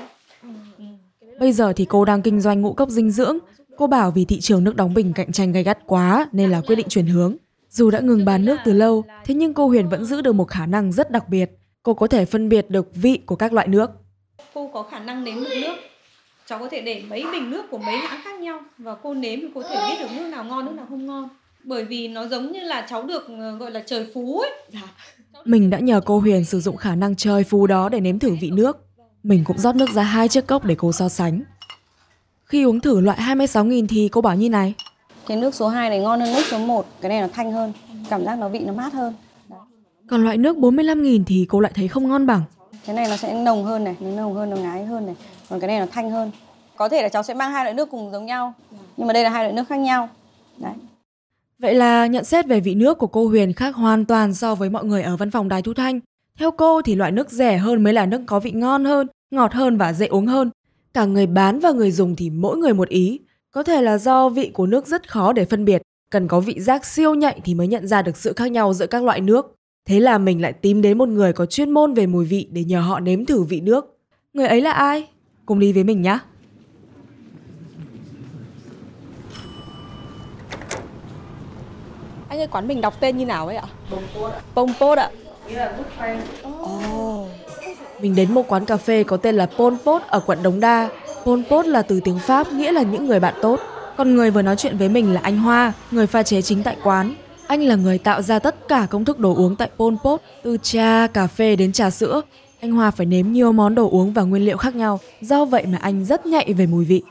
Bây 1.39 1.51
giờ 1.51 1.73
thì 1.73 1.85
cô 1.89 2.05
đang 2.05 2.21
kinh 2.21 2.41
doanh 2.41 2.61
ngũ 2.61 2.73
cốc 2.73 2.89
dinh 2.89 3.11
dưỡng. 3.11 3.37
Cô 3.77 3.87
bảo 3.87 4.11
vì 4.11 4.25
thị 4.25 4.39
trường 4.39 4.63
nước 4.63 4.75
đóng 4.75 4.93
bình 4.93 5.13
cạnh 5.13 5.31
tranh 5.31 5.51
gay 5.51 5.63
gắt 5.63 5.77
quá 5.85 6.27
nên 6.31 6.51
là 6.51 6.61
quyết 6.61 6.75
định 6.75 6.87
chuyển 6.89 7.05
hướng. 7.05 7.35
Dù 7.69 7.91
đã 7.91 7.99
ngừng 7.99 8.25
bán 8.25 8.45
nước 8.45 8.57
từ 8.65 8.73
lâu, 8.73 9.03
thế 9.25 9.33
nhưng 9.33 9.53
cô 9.53 9.67
Huyền 9.67 9.89
vẫn 9.89 10.05
giữ 10.05 10.21
được 10.21 10.33
một 10.33 10.47
khả 10.47 10.65
năng 10.65 10.91
rất 10.91 11.11
đặc 11.11 11.29
biệt. 11.29 11.51
Cô 11.83 11.93
có 11.93 12.07
thể 12.07 12.25
phân 12.25 12.49
biệt 12.49 12.69
được 12.69 12.95
vị 12.95 13.19
của 13.25 13.35
các 13.35 13.53
loại 13.53 13.67
nước. 13.67 13.89
Cô 14.53 14.69
có 14.73 14.83
khả 14.83 14.99
năng 14.99 15.23
nếm 15.23 15.35
được 15.35 15.49
nước. 15.61 15.75
Cháu 16.45 16.59
có 16.59 16.67
thể 16.71 16.81
để 16.81 17.03
mấy 17.09 17.25
bình 17.31 17.51
nước 17.51 17.65
của 17.71 17.77
mấy 17.77 17.97
hãng 17.97 18.21
khác 18.23 18.39
nhau 18.39 18.59
và 18.77 18.95
cô 18.95 19.13
nếm 19.13 19.39
thì 19.41 19.47
cô 19.55 19.61
có 19.61 19.69
thể 19.69 19.75
biết 19.89 19.95
được 19.99 20.07
nước 20.17 20.27
nào 20.27 20.43
ngon, 20.43 20.65
nước 20.65 20.71
nào 20.75 20.85
không 20.89 21.05
ngon. 21.05 21.29
Bởi 21.63 21.85
vì 21.85 22.07
nó 22.07 22.27
giống 22.27 22.51
như 22.51 22.59
là 22.59 22.85
cháu 22.89 23.03
được 23.03 23.27
ờ, 23.39 23.57
gọi 23.57 23.71
là 23.71 23.83
trời 23.85 24.07
phú 24.13 24.39
ấy. 24.39 24.51
Mình 25.45 25.69
đã 25.69 25.79
nhờ 25.79 26.01
cô 26.05 26.19
Huyền 26.19 26.45
sử 26.45 26.59
dụng 26.59 26.77
khả 26.77 26.95
năng 26.95 27.15
trời 27.15 27.43
phú 27.43 27.67
đó 27.67 27.89
để 27.89 27.99
nếm 27.99 28.19
thử 28.19 28.35
vị 28.41 28.51
nước. 28.51 28.77
Mình 29.23 29.43
cũng 29.43 29.57
rót 29.57 29.75
nước 29.75 29.89
ra 29.89 30.03
hai 30.03 30.27
chiếc 30.27 30.47
cốc 30.47 30.65
để 30.65 30.75
cô 30.77 30.91
so 30.91 31.09
sánh. 31.09 31.41
Khi 32.47 32.63
uống 32.63 32.79
thử 32.79 32.99
loại 32.99 33.17
26.000 33.21 33.87
thì 33.89 34.09
cô 34.11 34.21
bảo 34.21 34.35
như 34.35 34.49
này. 34.49 34.73
Cái 35.27 35.37
nước 35.37 35.55
số 35.55 35.67
2 35.67 35.89
này 35.89 35.99
ngon 35.99 36.19
hơn 36.19 36.33
nước 36.33 36.43
số 36.51 36.59
1, 36.59 36.85
cái 37.01 37.09
này 37.09 37.21
nó 37.21 37.27
thanh 37.33 37.51
hơn, 37.51 37.73
cảm 38.09 38.25
giác 38.25 38.39
nó 38.39 38.49
vị 38.49 38.59
nó 38.59 38.73
mát 38.73 38.93
hơn. 38.93 39.13
Còn 40.09 40.23
loại 40.23 40.37
nước 40.37 40.57
45.000 40.57 41.23
thì 41.27 41.45
cô 41.49 41.59
lại 41.59 41.71
thấy 41.75 41.87
không 41.87 42.09
ngon 42.09 42.27
bằng. 42.27 42.41
Cái 42.85 42.95
này 42.95 43.07
nó 43.09 43.17
sẽ 43.17 43.33
nồng 43.33 43.63
hơn 43.63 43.83
này, 43.83 43.95
nó 43.99 44.09
nồng 44.09 44.33
hơn, 44.33 44.49
nó 44.49 44.55
ngái 44.57 44.85
hơn 44.85 45.05
này. 45.05 45.15
Còn 45.49 45.59
cái 45.59 45.67
này 45.67 45.79
nó 45.79 45.85
thanh 45.91 46.11
hơn. 46.11 46.31
Có 46.75 46.89
thể 46.89 47.01
là 47.01 47.09
cháu 47.09 47.23
sẽ 47.23 47.33
mang 47.33 47.51
hai 47.51 47.63
loại 47.63 47.73
nước 47.73 47.91
cùng 47.91 48.11
giống 48.11 48.25
nhau, 48.25 48.53
nhưng 48.97 49.07
mà 49.07 49.13
đây 49.13 49.23
là 49.23 49.29
hai 49.29 49.43
loại 49.43 49.53
nước 49.53 49.63
khác 49.69 49.75
nhau. 49.75 50.09
Đấy. 50.57 50.73
Vậy 51.59 51.73
là 51.73 52.07
nhận 52.07 52.23
xét 52.23 52.47
về 52.47 52.59
vị 52.59 52.75
nước 52.75 52.97
của 52.97 53.07
cô 53.07 53.27
Huyền 53.27 53.53
khác 53.53 53.75
hoàn 53.75 54.05
toàn 54.05 54.33
so 54.33 54.55
với 54.55 54.69
mọi 54.69 54.85
người 54.85 55.03
ở 55.03 55.17
văn 55.17 55.31
phòng 55.31 55.49
Đài 55.49 55.61
Thu 55.61 55.73
Thanh. 55.73 55.99
Theo 56.39 56.51
cô 56.51 56.81
thì 56.81 56.95
loại 56.95 57.11
nước 57.11 57.31
rẻ 57.31 57.57
hơn 57.57 57.83
mới 57.83 57.93
là 57.93 58.05
nước 58.05 58.21
có 58.25 58.39
vị 58.39 58.51
ngon 58.51 58.85
hơn, 58.85 59.07
ngọt 59.31 59.53
hơn 59.53 59.77
và 59.77 59.93
dễ 59.93 60.07
uống 60.07 60.27
hơn. 60.27 60.49
Cả 60.97 61.05
người 61.05 61.27
bán 61.27 61.59
và 61.59 61.71
người 61.71 61.91
dùng 61.91 62.15
thì 62.15 62.29
mỗi 62.29 62.57
người 62.57 62.73
một 62.73 62.89
ý. 62.89 63.19
Có 63.51 63.63
thể 63.63 63.81
là 63.81 63.97
do 63.97 64.29
vị 64.29 64.51
của 64.53 64.65
nước 64.65 64.87
rất 64.87 65.11
khó 65.11 65.33
để 65.33 65.45
phân 65.45 65.65
biệt, 65.65 65.81
cần 66.09 66.27
có 66.27 66.39
vị 66.39 66.59
giác 66.59 66.85
siêu 66.85 67.15
nhạy 67.15 67.39
thì 67.43 67.53
mới 67.53 67.67
nhận 67.67 67.87
ra 67.87 68.01
được 68.01 68.17
sự 68.17 68.33
khác 68.33 68.51
nhau 68.51 68.73
giữa 68.73 68.87
các 68.87 69.03
loại 69.03 69.21
nước. 69.21 69.55
Thế 69.85 69.99
là 69.99 70.17
mình 70.17 70.41
lại 70.41 70.53
tìm 70.53 70.81
đến 70.81 70.97
một 70.97 71.09
người 71.09 71.33
có 71.33 71.45
chuyên 71.45 71.71
môn 71.71 71.93
về 71.93 72.07
mùi 72.07 72.25
vị 72.25 72.47
để 72.51 72.63
nhờ 72.63 72.81
họ 72.81 72.99
nếm 72.99 73.25
thử 73.25 73.43
vị 73.43 73.61
nước. 73.61 73.97
Người 74.33 74.47
ấy 74.47 74.61
là 74.61 74.71
ai? 74.71 75.07
Cùng 75.45 75.59
đi 75.59 75.73
với 75.73 75.83
mình 75.83 76.01
nhé. 76.01 76.19
Anh 82.29 82.39
ơi, 82.39 82.47
quán 82.47 82.67
mình 82.67 82.81
đọc 82.81 82.93
tên 82.99 83.17
như 83.17 83.25
nào 83.25 83.47
ấy 83.47 83.55
ạ? 83.55 83.67
Bông 84.55 84.73
Pot 84.79 84.97
ạ. 84.97 85.11
Ồ. 86.43 87.27
Mình 88.01 88.15
đến 88.15 88.33
một 88.33 88.47
quán 88.47 88.65
cà 88.65 88.77
phê 88.77 89.03
có 89.03 89.17
tên 89.17 89.35
là 89.35 89.45
Pol 89.45 89.73
Pot 89.85 90.01
ở 90.07 90.19
quận 90.19 90.43
Đống 90.43 90.59
Đa. 90.59 90.89
Pol 91.23 91.41
Pot 91.49 91.65
là 91.65 91.81
từ 91.81 91.99
tiếng 92.03 92.19
Pháp 92.19 92.53
nghĩa 92.53 92.71
là 92.71 92.81
những 92.81 93.05
người 93.05 93.19
bạn 93.19 93.33
tốt. 93.41 93.59
Còn 93.97 94.15
người 94.15 94.31
vừa 94.31 94.41
nói 94.41 94.55
chuyện 94.55 94.77
với 94.77 94.89
mình 94.89 95.13
là 95.13 95.21
anh 95.23 95.37
Hoa, 95.37 95.73
người 95.91 96.07
pha 96.07 96.23
chế 96.23 96.41
chính 96.41 96.63
tại 96.63 96.77
quán. 96.83 97.13
Anh 97.47 97.61
là 97.61 97.75
người 97.75 97.97
tạo 97.97 98.21
ra 98.21 98.39
tất 98.39 98.67
cả 98.67 98.87
công 98.89 99.05
thức 99.05 99.19
đồ 99.19 99.35
uống 99.35 99.55
tại 99.55 99.69
Pol 99.77 99.93
Pot, 100.03 100.21
từ 100.43 100.57
trà, 100.61 101.07
cà 101.07 101.27
phê 101.27 101.55
đến 101.55 101.71
trà 101.71 101.89
sữa. 101.89 102.21
Anh 102.61 102.71
Hoa 102.71 102.91
phải 102.91 103.05
nếm 103.05 103.31
nhiều 103.31 103.51
món 103.51 103.75
đồ 103.75 103.89
uống 103.89 104.13
và 104.13 104.23
nguyên 104.23 104.45
liệu 104.45 104.57
khác 104.57 104.75
nhau, 104.75 104.99
do 105.21 105.45
vậy 105.45 105.65
mà 105.65 105.77
anh 105.81 106.05
rất 106.05 106.25
nhạy 106.25 106.53
về 106.53 106.65
mùi 106.65 106.85
vị. 106.85 107.01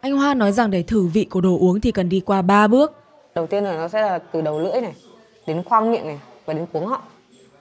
Anh 0.00 0.12
Hoa 0.12 0.34
nói 0.34 0.52
rằng 0.52 0.70
để 0.70 0.82
thử 0.82 1.06
vị 1.06 1.24
của 1.24 1.40
đồ 1.40 1.58
uống 1.60 1.80
thì 1.80 1.92
cần 1.92 2.08
đi 2.08 2.20
qua 2.20 2.42
3 2.42 2.66
bước. 2.66 2.92
Đầu 3.34 3.46
tiên 3.46 3.64
là 3.64 3.76
nó 3.76 3.88
sẽ 3.88 4.02
là 4.02 4.18
từ 4.18 4.40
đầu 4.40 4.60
lưỡi 4.60 4.80
này, 4.80 4.92
đến 5.46 5.62
khoang 5.62 5.90
miệng 5.92 6.06
này 6.06 6.18
và 6.46 6.54
đến 6.54 6.66
cuống 6.72 6.86
họng. 6.86 7.02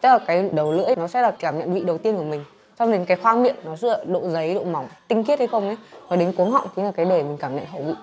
Tức 0.02 0.10
là 0.10 0.20
cái 0.28 0.50
đầu 0.54 0.72
lưỡi 0.72 0.96
nó 0.98 1.08
sẽ 1.08 1.22
là 1.22 1.32
cảm 1.32 1.60
nhận 1.60 1.74
vị 1.74 1.82
đầu 1.86 1.98
tiên 1.98 2.18
của 2.18 2.24
mình. 2.24 2.44
Xong 2.80 2.92
đến 2.92 3.06
cái 3.06 3.18
khoang 3.18 3.44
miệng 3.44 3.56
nó 3.66 3.76
là 3.82 4.04
độ 4.08 4.30
dày, 4.30 4.54
độ 4.54 4.64
mỏng, 4.64 4.88
tinh 5.08 5.24
khiết 5.24 5.40
hay 5.40 5.48
không 5.48 5.68
ấy. 5.68 5.78
Và 6.08 6.16
đến 6.16 6.32
cuống 6.32 6.52
họng 6.52 6.68
chính 6.76 6.86
là 6.86 6.92
cái 6.92 7.06
để 7.06 7.24
mình 7.24 7.38
cảm 7.40 7.56
nhận 7.56 7.66
hậu 7.66 7.84
vị. 7.84 7.94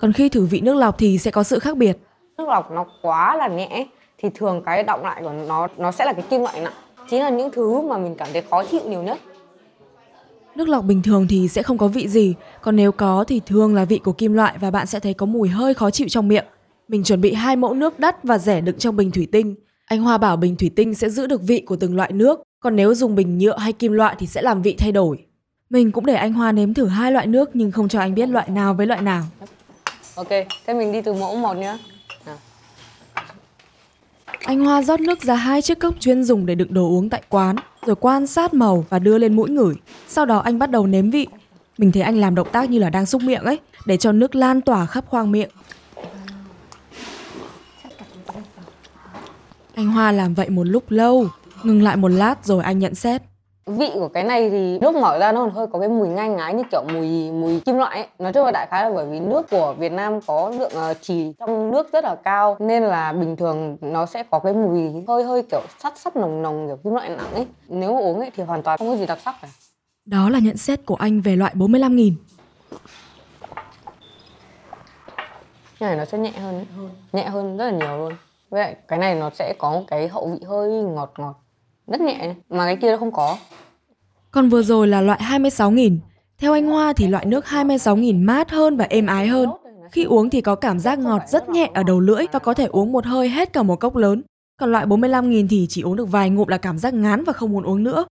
Còn 0.00 0.12
khi 0.12 0.28
thử 0.28 0.46
vị 0.46 0.60
nước 0.60 0.74
lọc 0.74 0.98
thì 0.98 1.18
sẽ 1.18 1.30
có 1.30 1.42
sự 1.42 1.58
khác 1.58 1.76
biệt. 1.76 1.98
Nước 2.38 2.48
lọc 2.48 2.70
nó 2.70 2.86
quá 3.02 3.36
là 3.36 3.48
nhẹ 3.48 3.86
thì 4.18 4.28
thường 4.34 4.62
cái 4.66 4.82
động 4.82 5.02
lại 5.02 5.22
của 5.22 5.32
nó 5.48 5.68
nó 5.76 5.92
sẽ 5.92 6.04
là 6.04 6.12
cái 6.12 6.22
kim 6.30 6.40
loại 6.40 6.60
nặng. 6.60 6.72
Chính 7.10 7.20
là 7.20 7.30
những 7.30 7.50
thứ 7.50 7.80
mà 7.80 7.98
mình 7.98 8.14
cảm 8.14 8.28
thấy 8.32 8.42
khó 8.50 8.64
chịu 8.64 8.80
nhiều 8.84 9.02
nhất. 9.02 9.18
Nước 10.54 10.68
lọc 10.68 10.84
bình 10.84 11.02
thường 11.02 11.26
thì 11.28 11.48
sẽ 11.48 11.62
không 11.62 11.78
có 11.78 11.88
vị 11.88 12.08
gì, 12.08 12.34
còn 12.62 12.76
nếu 12.76 12.92
có 12.92 13.24
thì 13.28 13.40
thường 13.46 13.74
là 13.74 13.84
vị 13.84 13.98
của 13.98 14.12
kim 14.12 14.32
loại 14.32 14.54
và 14.60 14.70
bạn 14.70 14.86
sẽ 14.86 15.00
thấy 15.00 15.14
có 15.14 15.26
mùi 15.26 15.48
hơi 15.48 15.74
khó 15.74 15.90
chịu 15.90 16.08
trong 16.08 16.28
miệng. 16.28 16.44
Mình 16.88 17.04
chuẩn 17.04 17.20
bị 17.20 17.32
hai 17.32 17.56
mẫu 17.56 17.74
nước 17.74 18.00
đắt 18.00 18.24
và 18.24 18.38
rẻ 18.38 18.60
đựng 18.60 18.78
trong 18.78 18.96
bình 18.96 19.10
thủy 19.10 19.28
tinh. 19.32 19.54
Anh 19.86 20.00
Hoa 20.00 20.18
bảo 20.18 20.36
bình 20.36 20.56
thủy 20.56 20.70
tinh 20.76 20.94
sẽ 20.94 21.08
giữ 21.08 21.26
được 21.26 21.42
vị 21.42 21.60
của 21.60 21.76
từng 21.76 21.96
loại 21.96 22.12
nước, 22.12 22.42
còn 22.66 22.76
nếu 22.76 22.94
dùng 22.94 23.14
bình 23.14 23.38
nhựa 23.38 23.58
hay 23.58 23.72
kim 23.72 23.92
loại 23.92 24.16
thì 24.18 24.26
sẽ 24.26 24.42
làm 24.42 24.62
vị 24.62 24.76
thay 24.78 24.92
đổi. 24.92 25.24
Mình 25.70 25.92
cũng 25.92 26.06
để 26.06 26.14
anh 26.14 26.32
Hoa 26.32 26.52
nếm 26.52 26.74
thử 26.74 26.86
hai 26.86 27.12
loại 27.12 27.26
nước 27.26 27.50
nhưng 27.54 27.72
không 27.72 27.88
cho 27.88 28.00
anh 28.00 28.14
biết 28.14 28.28
loại 28.28 28.48
nào 28.48 28.74
với 28.74 28.86
loại 28.86 29.02
nào. 29.02 29.24
Ok, 30.14 30.28
thế 30.66 30.74
mình 30.74 30.92
đi 30.92 31.02
từ 31.02 31.12
mẫu 31.12 31.36
một 31.36 31.56
nhá. 31.56 31.78
Nào. 32.26 32.36
Anh 34.26 34.64
Hoa 34.64 34.82
rót 34.82 35.00
nước 35.00 35.22
ra 35.22 35.34
hai 35.34 35.62
chiếc 35.62 35.78
cốc 35.78 35.94
chuyên 36.00 36.24
dùng 36.24 36.46
để 36.46 36.54
đựng 36.54 36.74
đồ 36.74 36.88
uống 36.88 37.08
tại 37.08 37.22
quán, 37.28 37.56
rồi 37.86 37.96
quan 37.96 38.26
sát 38.26 38.54
màu 38.54 38.84
và 38.88 38.98
đưa 38.98 39.18
lên 39.18 39.36
mũi 39.36 39.50
ngửi. 39.50 39.74
Sau 40.08 40.26
đó 40.26 40.38
anh 40.38 40.58
bắt 40.58 40.70
đầu 40.70 40.86
nếm 40.86 41.10
vị. 41.10 41.26
Mình 41.78 41.92
thấy 41.92 42.02
anh 42.02 42.18
làm 42.18 42.34
động 42.34 42.48
tác 42.52 42.70
như 42.70 42.78
là 42.78 42.90
đang 42.90 43.06
xúc 43.06 43.22
miệng 43.22 43.44
ấy, 43.44 43.58
để 43.86 43.96
cho 43.96 44.12
nước 44.12 44.34
lan 44.34 44.60
tỏa 44.60 44.86
khắp 44.86 45.04
khoang 45.08 45.32
miệng. 45.32 45.50
Anh 49.74 49.86
Hoa 49.86 50.12
làm 50.12 50.34
vậy 50.34 50.50
một 50.50 50.64
lúc 50.64 50.84
lâu, 50.88 51.28
ngừng 51.66 51.82
lại 51.82 51.96
một 51.96 52.08
lát 52.08 52.44
rồi 52.44 52.62
anh 52.62 52.78
nhận 52.78 52.94
xét. 52.94 53.22
Vị 53.66 53.90
của 53.94 54.08
cái 54.08 54.24
này 54.24 54.50
thì 54.50 54.78
lúc 54.82 54.94
mở 54.94 55.18
ra 55.18 55.32
nó 55.32 55.40
còn 55.40 55.54
hơi 55.54 55.66
có 55.66 55.78
cái 55.78 55.88
mùi 55.88 56.08
ngai 56.08 56.28
ngái 56.28 56.54
như 56.54 56.62
kiểu 56.70 56.82
mùi 56.92 57.30
mùi 57.30 57.60
kim 57.60 57.76
loại 57.76 57.98
ấy. 57.98 58.08
Nói 58.18 58.32
chung 58.32 58.44
là 58.44 58.50
đại 58.50 58.66
khái 58.70 58.82
là 58.82 58.90
bởi 58.94 59.06
vì 59.06 59.20
nước 59.20 59.50
của 59.50 59.74
Việt 59.78 59.92
Nam 59.92 60.20
có 60.26 60.52
lượng 60.58 60.72
uh, 60.90 60.96
trì 61.00 61.32
trong 61.38 61.70
nước 61.70 61.92
rất 61.92 62.04
là 62.04 62.14
cao 62.24 62.56
nên 62.60 62.82
là 62.82 63.12
bình 63.12 63.36
thường 63.36 63.76
nó 63.80 64.06
sẽ 64.06 64.22
có 64.30 64.38
cái 64.38 64.52
mùi 64.52 65.04
hơi 65.08 65.24
hơi 65.24 65.42
kiểu 65.50 65.60
sắt 65.78 65.98
sắt 65.98 66.16
nồng 66.16 66.42
nồng 66.42 66.66
kiểu 66.66 66.76
kim 66.76 66.92
loại 66.92 67.08
nặng 67.08 67.34
ấy. 67.34 67.46
Nếu 67.68 67.94
mà 67.94 68.00
uống 68.00 68.20
ấy 68.20 68.30
thì 68.36 68.42
hoàn 68.42 68.62
toàn 68.62 68.78
không 68.78 68.88
có 68.88 68.96
gì 68.96 69.06
đặc 69.06 69.18
sắc 69.24 69.34
cả. 69.42 69.48
Đó 70.04 70.30
là 70.30 70.38
nhận 70.38 70.56
xét 70.56 70.86
của 70.86 70.96
anh 70.96 71.20
về 71.20 71.36
loại 71.36 71.54
45.000. 71.54 72.12
Cái 75.78 75.88
này 75.88 75.96
nó 75.96 76.04
sẽ 76.04 76.18
nhẹ 76.18 76.30
hơn 76.30 76.54
ấy. 76.54 76.88
Nhẹ 77.12 77.24
hơn 77.24 77.56
rất 77.56 77.70
là 77.70 77.78
nhiều 77.78 77.98
luôn. 77.98 78.12
Với 78.50 78.60
lại 78.60 78.76
cái 78.88 78.98
này 78.98 79.14
nó 79.14 79.30
sẽ 79.30 79.54
có 79.58 79.82
cái 79.88 80.08
hậu 80.08 80.28
vị 80.28 80.46
hơi 80.48 80.70
ngọt 80.70 81.12
ngọt 81.18 81.45
rất 81.86 82.00
nhẹ 82.00 82.34
mà 82.48 82.64
cái 82.64 82.76
kia 82.76 82.90
nó 82.90 82.96
không 82.96 83.12
có. 83.12 83.38
Còn 84.30 84.48
vừa 84.48 84.62
rồi 84.62 84.88
là 84.88 85.00
loại 85.00 85.20
26.000. 85.22 85.98
Theo 86.38 86.52
anh 86.52 86.66
Hoa 86.66 86.92
thì 86.92 87.08
loại 87.08 87.26
nước 87.26 87.44
26.000 87.44 88.24
mát 88.24 88.50
hơn 88.50 88.76
và 88.76 88.86
êm 88.90 89.06
ái 89.06 89.26
hơn. 89.26 89.48
Khi 89.92 90.04
uống 90.04 90.30
thì 90.30 90.40
có 90.40 90.54
cảm 90.54 90.78
giác 90.78 90.98
ngọt 90.98 91.22
rất 91.28 91.48
nhẹ 91.48 91.70
ở 91.74 91.82
đầu 91.82 92.00
lưỡi 92.00 92.26
và 92.32 92.38
có 92.38 92.54
thể 92.54 92.64
uống 92.64 92.92
một 92.92 93.06
hơi 93.06 93.28
hết 93.28 93.52
cả 93.52 93.62
một 93.62 93.80
cốc 93.80 93.96
lớn. 93.96 94.22
Còn 94.60 94.72
loại 94.72 94.86
45.000 94.86 95.46
thì 95.50 95.66
chỉ 95.68 95.82
uống 95.82 95.96
được 95.96 96.10
vài 96.10 96.30
ngụm 96.30 96.48
là 96.48 96.58
cảm 96.58 96.78
giác 96.78 96.94
ngán 96.94 97.24
và 97.24 97.32
không 97.32 97.52
muốn 97.52 97.64
uống 97.64 97.84
nữa. 97.84 98.04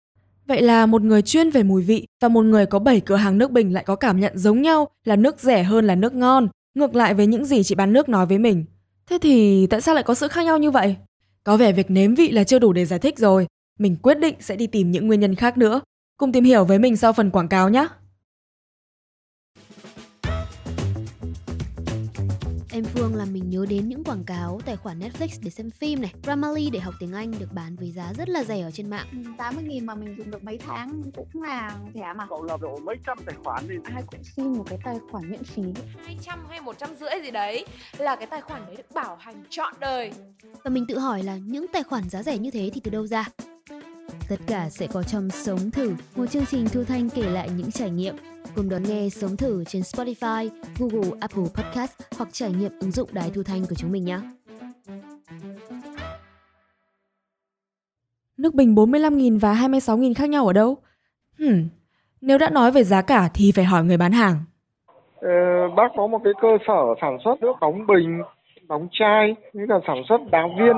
Vậy 0.48 0.62
là 0.62 0.86
một 0.86 1.02
người 1.02 1.22
chuyên 1.22 1.50
về 1.50 1.64
mùi 1.64 1.84
vị 1.84 2.06
và 2.22 2.28
một 2.28 2.42
người 2.42 2.66
có 2.66 2.80
7 2.80 3.00
cửa 3.00 3.16
hàng 3.16 3.38
nước 3.38 3.52
bình 3.52 3.74
lại 3.74 3.84
có 3.84 3.96
cảm 3.96 4.20
nhận 4.20 4.38
giống 4.38 4.62
nhau 4.62 4.88
là 5.06 5.16
nước 5.16 5.40
rẻ 5.40 5.64
hơn 5.64 5.88
là 5.88 5.96
nước 5.96 6.14
ngon, 6.14 6.48
ngược 6.76 6.96
lại 6.96 7.14
với 7.14 7.28
những 7.28 7.46
gì 7.46 7.64
chị 7.64 7.76
bán 7.76 7.94
nước 7.94 8.10
nói 8.10 8.26
với 8.26 8.38
mình. 8.38 8.66
Thế 9.10 9.18
thì 9.22 9.68
tại 9.68 9.82
sao 9.82 9.96
lại 9.96 10.04
có 10.04 10.14
sự 10.14 10.28
khác 10.28 10.46
nhau 10.46 10.58
như 10.58 10.72
vậy? 10.72 10.96
Có 11.44 11.58
vẻ 11.58 11.72
việc 11.72 11.92
nếm 11.92 12.16
vị 12.16 12.30
là 12.32 12.44
chưa 12.44 12.60
đủ 12.60 12.74
để 12.74 12.86
giải 12.86 13.00
thích 13.00 13.18
rồi. 13.18 13.48
Mình 13.80 13.96
quyết 14.02 14.20
định 14.20 14.36
sẽ 14.40 14.56
đi 14.56 14.68
tìm 14.68 14.92
những 14.92 15.08
nguyên 15.08 15.20
nhân 15.20 15.36
khác 15.36 15.58
nữa. 15.58 15.82
Cùng 16.18 16.32
tìm 16.32 16.44
hiểu 16.44 16.66
với 16.66 16.80
mình 16.80 16.98
sau 16.98 17.14
phần 17.14 17.32
quảng 17.32 17.48
cáo 17.48 17.70
nhé. 17.70 17.88
Em 22.76 22.84
Phương 22.84 23.16
làm 23.16 23.34
mình 23.34 23.50
nhớ 23.50 23.66
đến 23.70 23.90
những 23.90 24.04
quảng 24.04 24.24
cáo 24.24 24.60
tài 24.66 24.76
khoản 24.76 25.00
Netflix 25.00 25.28
để 25.42 25.50
xem 25.50 25.70
phim 25.70 26.02
này, 26.02 26.14
Grammarly 26.24 26.70
để 26.70 26.80
học 26.80 26.94
tiếng 27.00 27.14
Anh 27.14 27.32
được 27.40 27.52
bán 27.54 27.76
với 27.76 27.92
giá 27.92 28.14
rất 28.18 28.30
là 28.30 28.44
rẻ 28.44 28.62
ở 28.62 28.72
trên 28.72 28.90
mạng. 28.90 29.36
80 29.38 29.64
nghìn 29.64 29.86
mà 29.86 29.96
mình 29.96 30.16
dùng 30.18 30.32
được 30.32 30.44
mấy 30.44 30.58
tháng 30.58 31.02
cũng 31.16 31.44
là 31.44 31.78
rẻ 31.94 32.14
mà. 32.18 32.26
Cậu 32.30 32.44
lập 32.44 32.62
độ 32.62 32.80
mấy 32.84 32.96
trăm 33.06 33.18
tài 33.26 33.36
khoản 33.44 33.66
thì 33.70 33.76
ai 33.84 34.04
cũng 34.12 34.24
xin 34.24 34.58
một 34.58 34.64
cái 34.70 34.80
tài 34.84 34.96
khoản 35.12 35.32
miễn 35.32 35.44
phí. 35.44 35.62
200 36.06 36.46
hay 36.50 36.62
150 36.62 37.22
gì 37.24 37.32
đấy 37.32 37.66
là 37.98 38.16
cái 38.16 38.28
tài 38.28 38.42
khoản 38.42 38.66
đấy 38.66 38.76
được 38.76 38.92
bảo 38.94 39.16
hành 39.16 39.44
trọn 39.50 39.74
đời. 39.80 40.12
Và 40.64 40.70
mình 40.70 40.86
tự 40.88 40.98
hỏi 40.98 41.24
là 41.24 41.36
những 41.36 41.66
tài 41.74 41.84
khoản 41.84 42.10
giá 42.10 42.24
rẻ 42.24 42.38
như 42.38 42.52
thế 42.52 42.72
thì 42.74 42.82
từ 42.84 42.92
đâu 42.92 43.08
ra? 43.08 43.26
Tất 44.30 44.36
cả 44.48 44.70
sẽ 44.70 44.88
có 44.94 45.04
trong 45.04 45.30
Sống 45.30 45.72
Thử, 45.74 45.94
một 46.16 46.26
chương 46.26 46.46
trình 46.46 46.66
Thu 46.74 46.84
Thanh 46.84 47.10
kể 47.16 47.22
lại 47.22 47.50
những 47.58 47.72
trải 47.72 47.90
nghiệm. 47.90 48.16
Cùng 48.56 48.70
đón 48.70 48.84
nghe 48.84 49.10
Sống 49.10 49.38
Thử 49.38 49.64
trên 49.64 49.82
Spotify, 49.82 50.50
Google, 50.80 51.10
Apple 51.22 51.44
Podcast 51.44 52.02
hoặc 52.18 52.30
trải 52.32 52.52
nghiệm 52.52 52.72
ứng 52.80 52.92
dụng 52.92 53.10
Đài 53.14 53.30
Thu 53.36 53.44
Thanh 53.44 53.62
của 53.70 53.76
chúng 53.76 53.92
mình 53.92 54.06
nhé. 54.06 54.18
Nước 58.38 58.54
bình 58.54 58.76
45.000 58.76 59.40
và 59.40 59.54
26.000 59.54 60.14
khác 60.14 60.30
nhau 60.30 60.48
ở 60.48 60.54
đâu? 60.54 60.78
Hmm, 61.40 61.68
nếu 62.22 62.38
đã 62.38 62.50
nói 62.50 62.72
về 62.72 62.84
giá 62.84 63.02
cả 63.02 63.30
thì 63.34 63.52
phải 63.56 63.66
hỏi 63.66 63.84
người 63.84 63.98
bán 63.98 64.12
hàng. 64.12 64.36
ờ, 65.22 65.30
bác 65.76 65.88
có 65.96 66.08
một 66.08 66.20
cái 66.24 66.34
cơ 66.42 66.48
sở 66.68 66.96
sản 67.02 67.18
xuất 67.24 67.42
nước 67.42 67.54
đóng 67.62 67.88
bình, 67.88 68.22
đóng 68.70 68.88
chai, 68.92 69.36
với 69.54 69.66
cả 69.70 69.76
sản 69.88 70.04
xuất 70.10 70.18
đá 70.32 70.44
viên. 70.60 70.76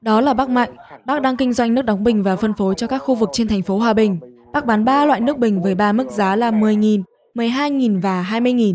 Đó 0.00 0.20
là 0.20 0.34
bác 0.34 0.48
Mạnh. 0.48 0.70
Bác 1.04 1.22
đang 1.22 1.36
kinh 1.36 1.52
doanh 1.52 1.74
nước 1.74 1.82
đóng 1.82 2.04
bình 2.04 2.22
và 2.22 2.36
phân 2.36 2.52
phối 2.58 2.74
cho 2.74 2.86
các 2.86 2.98
khu 2.98 3.14
vực 3.14 3.28
trên 3.32 3.48
thành 3.48 3.62
phố 3.62 3.76
Hòa 3.76 3.94
Bình. 3.94 4.18
Bác 4.52 4.66
bán 4.66 4.84
3 4.84 5.04
loại 5.06 5.20
nước 5.20 5.38
bình 5.38 5.62
với 5.62 5.74
ba 5.74 5.92
mức 5.92 6.10
giá 6.10 6.36
là 6.36 6.50
10.000, 6.50 7.02
12.000 7.34 8.00
và 8.02 8.24
20.000. 8.30 8.74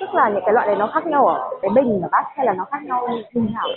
Tức 0.00 0.06
là 0.14 0.30
những 0.30 0.42
cái 0.46 0.54
loại 0.54 0.66
này 0.66 0.76
nó 0.76 0.90
khác 0.94 1.06
nhau 1.06 1.26
ở 1.26 1.50
cái 1.62 1.70
bình 1.74 2.00
mà 2.02 2.08
bác 2.12 2.24
hay 2.36 2.46
là 2.46 2.54
nó 2.54 2.64
khác 2.70 2.78
nhau 2.86 3.08
như 3.10 3.22
thế 3.34 3.40
nào? 3.54 3.68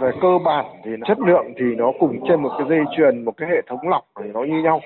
Về 0.00 0.10
cơ 0.22 0.28
bản 0.44 0.64
thì 0.84 0.90
chất 1.08 1.18
lượng 1.20 1.46
thì 1.58 1.64
nó 1.78 1.92
cùng 2.00 2.20
trên 2.28 2.42
một 2.42 2.50
cái 2.58 2.66
dây 2.70 2.78
chuyền, 2.96 3.24
một 3.24 3.32
cái 3.36 3.48
hệ 3.48 3.62
thống 3.68 3.88
lọc 3.88 4.04
thì 4.20 4.30
nó 4.34 4.44
như 4.44 4.62
nhau. 4.62 4.80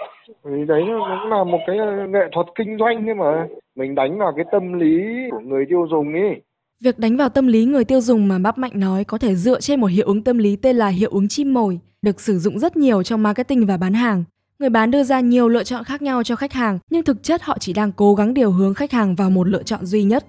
Thì 0.45 0.65
đấy 0.69 0.85
nó 0.89 1.19
cũng 1.23 1.31
là 1.31 1.45
một 1.45 1.59
cái 1.67 1.77
nghệ 2.09 2.29
thuật 2.33 2.47
kinh 2.55 2.79
doanh 2.79 3.05
nhưng 3.07 3.19
mà 3.19 3.47
mình 3.77 3.95
đánh 3.95 4.19
vào 4.19 4.33
cái 4.37 4.45
tâm 4.53 4.73
lý 4.73 5.05
của 5.31 5.41
người 5.41 5.65
tiêu 5.69 5.87
dùng 5.91 6.13
ấy. 6.13 6.41
Việc 6.83 6.99
đánh 6.99 7.17
vào 7.17 7.29
tâm 7.29 7.47
lý 7.47 7.65
người 7.65 7.85
tiêu 7.85 8.01
dùng 8.01 8.29
mà 8.29 8.39
bác 8.39 8.59
Mạnh 8.59 8.73
nói 8.75 9.05
có 9.05 9.19
thể 9.19 9.37
dựa 9.37 9.61
trên 9.61 9.81
một 9.81 9.87
hiệu 9.87 10.07
ứng 10.07 10.25
tâm 10.25 10.39
lý 10.39 10.57
tên 10.57 10.77
là 10.77 10.89
hiệu 10.89 11.11
ứng 11.11 11.29
chim 11.29 11.55
mồi, 11.55 11.81
được 12.03 12.21
sử 12.21 12.39
dụng 12.39 12.59
rất 12.59 12.77
nhiều 12.77 13.03
trong 13.03 13.23
marketing 13.23 13.67
và 13.67 13.77
bán 13.77 13.95
hàng. 13.95 14.25
Người 14.59 14.71
bán 14.71 14.91
đưa 14.91 15.05
ra 15.05 15.21
nhiều 15.21 15.49
lựa 15.49 15.65
chọn 15.65 15.85
khác 15.85 16.03
nhau 16.03 16.23
cho 16.23 16.37
khách 16.37 16.53
hàng, 16.53 16.79
nhưng 16.91 17.05
thực 17.05 17.23
chất 17.23 17.43
họ 17.43 17.59
chỉ 17.61 17.73
đang 17.73 17.93
cố 17.93 18.15
gắng 18.15 18.35
điều 18.35 18.51
hướng 18.51 18.75
khách 18.75 18.93
hàng 18.93 19.15
vào 19.15 19.31
một 19.31 19.49
lựa 19.49 19.63
chọn 19.63 19.87
duy 19.87 20.05
nhất. 20.05 20.27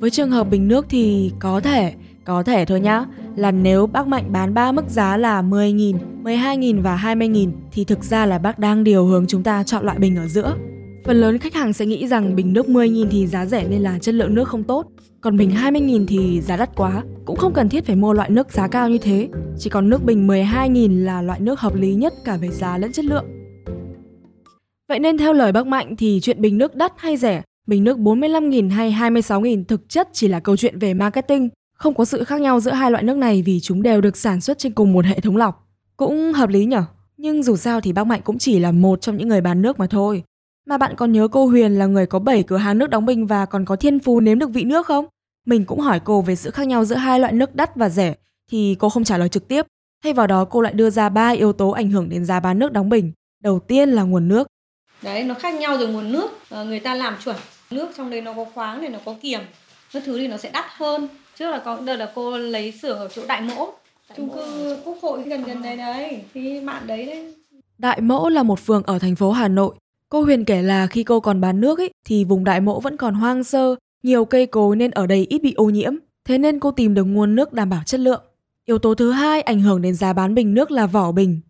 Với 0.00 0.10
trường 0.10 0.30
hợp 0.30 0.50
bình 0.50 0.68
nước 0.68 0.86
thì 0.88 1.32
có 1.38 1.60
thể, 1.60 1.92
có 2.24 2.42
thể 2.42 2.64
thôi 2.64 2.80
nhá, 2.80 3.04
là 3.36 3.50
nếu 3.50 3.86
bác 3.86 4.06
Mạnh 4.06 4.32
bán 4.32 4.54
3 4.54 4.72
mức 4.72 4.84
giá 4.88 5.16
là 5.16 5.42
10.000, 5.42 5.96
12.000 6.22 6.82
và 6.82 6.96
20.000 6.96 7.50
thì 7.72 7.84
thực 7.84 8.04
ra 8.04 8.26
là 8.26 8.38
bác 8.38 8.58
đang 8.58 8.84
điều 8.84 9.04
hướng 9.04 9.26
chúng 9.28 9.42
ta 9.42 9.62
chọn 9.64 9.84
loại 9.84 9.98
bình 9.98 10.16
ở 10.16 10.26
giữa. 10.26 10.56
Phần 11.04 11.20
lớn 11.20 11.38
khách 11.38 11.54
hàng 11.54 11.72
sẽ 11.72 11.86
nghĩ 11.86 12.08
rằng 12.08 12.36
bình 12.36 12.52
nước 12.52 12.66
10.000 12.66 13.06
thì 13.10 13.26
giá 13.26 13.46
rẻ 13.46 13.66
nên 13.68 13.82
là 13.82 13.98
chất 13.98 14.14
lượng 14.14 14.34
nước 14.34 14.48
không 14.48 14.64
tốt, 14.64 14.86
còn 15.22 15.36
bình 15.36 15.50
20.000 15.50 16.06
thì 16.06 16.40
giá 16.40 16.56
đắt 16.56 16.76
quá, 16.76 17.02
cũng 17.24 17.36
không 17.36 17.52
cần 17.52 17.68
thiết 17.68 17.86
phải 17.86 17.96
mua 17.96 18.12
loại 18.12 18.30
nước 18.30 18.52
giá 18.52 18.68
cao 18.68 18.88
như 18.88 18.98
thế. 18.98 19.28
Chỉ 19.58 19.70
còn 19.70 19.88
nước 19.88 20.04
bình 20.04 20.28
12.000 20.28 21.04
là 21.04 21.22
loại 21.22 21.40
nước 21.40 21.60
hợp 21.60 21.74
lý 21.74 21.94
nhất 21.94 22.12
cả 22.24 22.36
về 22.36 22.48
giá 22.48 22.78
lẫn 22.78 22.92
chất 22.92 23.04
lượng. 23.04 23.24
Vậy 24.88 24.98
nên 24.98 25.18
theo 25.18 25.32
lời 25.32 25.52
bác 25.52 25.66
Mạnh 25.66 25.96
thì 25.96 26.20
chuyện 26.22 26.40
bình 26.40 26.58
nước 26.58 26.74
đắt 26.74 26.92
hay 26.96 27.16
rẻ, 27.16 27.42
bình 27.66 27.84
nước 27.84 27.98
45.000 27.98 28.70
hay 28.70 28.92
26.000 28.92 29.64
thực 29.64 29.88
chất 29.88 30.08
chỉ 30.12 30.28
là 30.28 30.40
câu 30.40 30.56
chuyện 30.56 30.78
về 30.78 30.94
marketing. 30.94 31.48
Không 31.74 31.94
có 31.94 32.04
sự 32.04 32.24
khác 32.24 32.40
nhau 32.40 32.60
giữa 32.60 32.72
hai 32.72 32.90
loại 32.90 33.04
nước 33.04 33.16
này 33.16 33.42
vì 33.42 33.60
chúng 33.60 33.82
đều 33.82 34.00
được 34.00 34.16
sản 34.16 34.40
xuất 34.40 34.58
trên 34.58 34.72
cùng 34.72 34.92
một 34.92 35.04
hệ 35.04 35.20
thống 35.20 35.36
lọc. 35.36 35.68
Cũng 35.96 36.32
hợp 36.32 36.48
lý 36.48 36.64
nhở? 36.64 36.84
Nhưng 37.16 37.42
dù 37.42 37.56
sao 37.56 37.80
thì 37.80 37.92
bác 37.92 38.06
Mạnh 38.06 38.20
cũng 38.24 38.38
chỉ 38.38 38.58
là 38.58 38.72
một 38.72 39.00
trong 39.00 39.16
những 39.16 39.28
người 39.28 39.40
bán 39.40 39.62
nước 39.62 39.78
mà 39.78 39.86
thôi. 39.86 40.22
Mà 40.66 40.78
bạn 40.78 40.94
còn 40.96 41.12
nhớ 41.12 41.28
cô 41.28 41.46
Huyền 41.46 41.78
là 41.78 41.86
người 41.86 42.06
có 42.06 42.18
7 42.18 42.42
cửa 42.42 42.56
hàng 42.56 42.78
nước 42.78 42.90
đóng 42.90 43.06
bình 43.06 43.26
và 43.26 43.46
còn 43.46 43.64
có 43.64 43.76
thiên 43.76 43.98
phú 44.00 44.20
nếm 44.20 44.38
được 44.38 44.50
vị 44.50 44.64
nước 44.64 44.86
không? 44.86 45.06
Mình 45.46 45.64
cũng 45.64 45.80
hỏi 45.80 46.00
cô 46.04 46.22
về 46.22 46.36
sự 46.36 46.50
khác 46.50 46.66
nhau 46.66 46.84
giữa 46.84 46.96
hai 46.96 47.20
loại 47.20 47.32
nước 47.32 47.54
đắt 47.54 47.76
và 47.76 47.88
rẻ 47.88 48.14
thì 48.50 48.76
cô 48.78 48.88
không 48.88 49.04
trả 49.04 49.18
lời 49.18 49.28
trực 49.28 49.48
tiếp. 49.48 49.66
Thay 50.04 50.12
vào 50.12 50.26
đó 50.26 50.44
cô 50.44 50.60
lại 50.60 50.72
đưa 50.72 50.90
ra 50.90 51.08
ba 51.08 51.28
yếu 51.28 51.52
tố 51.52 51.70
ảnh 51.70 51.90
hưởng 51.90 52.08
đến 52.08 52.24
giá 52.24 52.40
bán 52.40 52.58
nước 52.58 52.72
đóng 52.72 52.88
bình. 52.88 53.12
Đầu 53.42 53.58
tiên 53.58 53.88
là 53.90 54.02
nguồn 54.02 54.28
nước. 54.28 54.46
đấy 55.02 55.24
nó 55.24 55.34
khác 55.34 55.54
nhau 55.54 55.78
rồi 55.78 55.88
nguồn 55.88 56.12
nước 56.12 56.30
Ờ, 56.50 56.64
người 56.64 56.80
ta 56.80 56.94
làm 56.94 57.14
chuẩn 57.24 57.36
nước 57.70 57.88
trong 57.96 58.10
đấy 58.10 58.20
nó 58.20 58.32
có 58.34 58.44
khoáng 58.54 58.80
này 58.80 58.90
nó 58.90 58.98
có 59.04 59.14
kiềm 59.22 59.40
các 59.92 60.02
thứ 60.06 60.18
thì 60.18 60.28
nó 60.28 60.36
sẽ 60.36 60.50
đắt 60.50 60.64
hơn 60.76 61.08
trước 61.38 61.50
là 61.50 61.58
có 61.64 61.80
đợt 61.84 61.96
là 61.96 62.12
cô 62.14 62.38
lấy 62.38 62.72
xưởng 62.72 62.98
ở 62.98 63.08
chỗ 63.08 63.22
đại 63.28 63.40
mỗ 63.40 63.68
chung 64.16 64.30
cư 64.30 64.76
quốc 64.84 64.96
hội 65.02 65.22
gần 65.22 65.44
gần 65.44 65.62
đấy 65.62 65.76
đấy 65.76 66.22
thì 66.34 66.60
bạn 66.60 66.86
đấy 66.86 67.06
đấy 67.06 67.34
Đại 67.78 68.00
Mỗ 68.00 68.28
là 68.28 68.42
một 68.42 68.60
phường 68.60 68.82
ở 68.82 68.98
thành 68.98 69.16
phố 69.16 69.32
Hà 69.32 69.48
Nội. 69.48 69.74
Cô 70.12 70.20
Huyền 70.20 70.44
kể 70.44 70.62
là 70.62 70.86
khi 70.86 71.04
cô 71.04 71.20
còn 71.20 71.40
bán 71.40 71.60
nước 71.60 71.78
ấy, 71.78 71.90
thì 72.04 72.24
vùng 72.24 72.44
Đại 72.44 72.60
Mỗ 72.60 72.80
vẫn 72.80 72.96
còn 72.96 73.14
hoang 73.14 73.44
sơ, 73.44 73.76
nhiều 74.02 74.24
cây 74.24 74.46
cối 74.46 74.76
nên 74.76 74.90
ở 74.90 75.06
đây 75.06 75.26
ít 75.30 75.38
bị 75.38 75.54
ô 75.56 75.64
nhiễm. 75.64 75.92
Thế 76.24 76.38
nên 76.38 76.60
cô 76.60 76.70
tìm 76.70 76.94
được 76.94 77.04
nguồn 77.04 77.34
nước 77.34 77.52
đảm 77.52 77.70
bảo 77.70 77.82
chất 77.86 78.00
lượng. 78.00 78.22
Yếu 78.64 78.78
tố 78.78 78.94
thứ 78.94 79.10
hai 79.10 79.40
ảnh 79.42 79.60
hưởng 79.60 79.82
đến 79.82 79.94
giá 79.94 80.12
bán 80.12 80.34
bình 80.34 80.54
nước 80.54 80.70
là 80.70 80.86
vỏ 80.86 81.12
bình. 81.12 81.40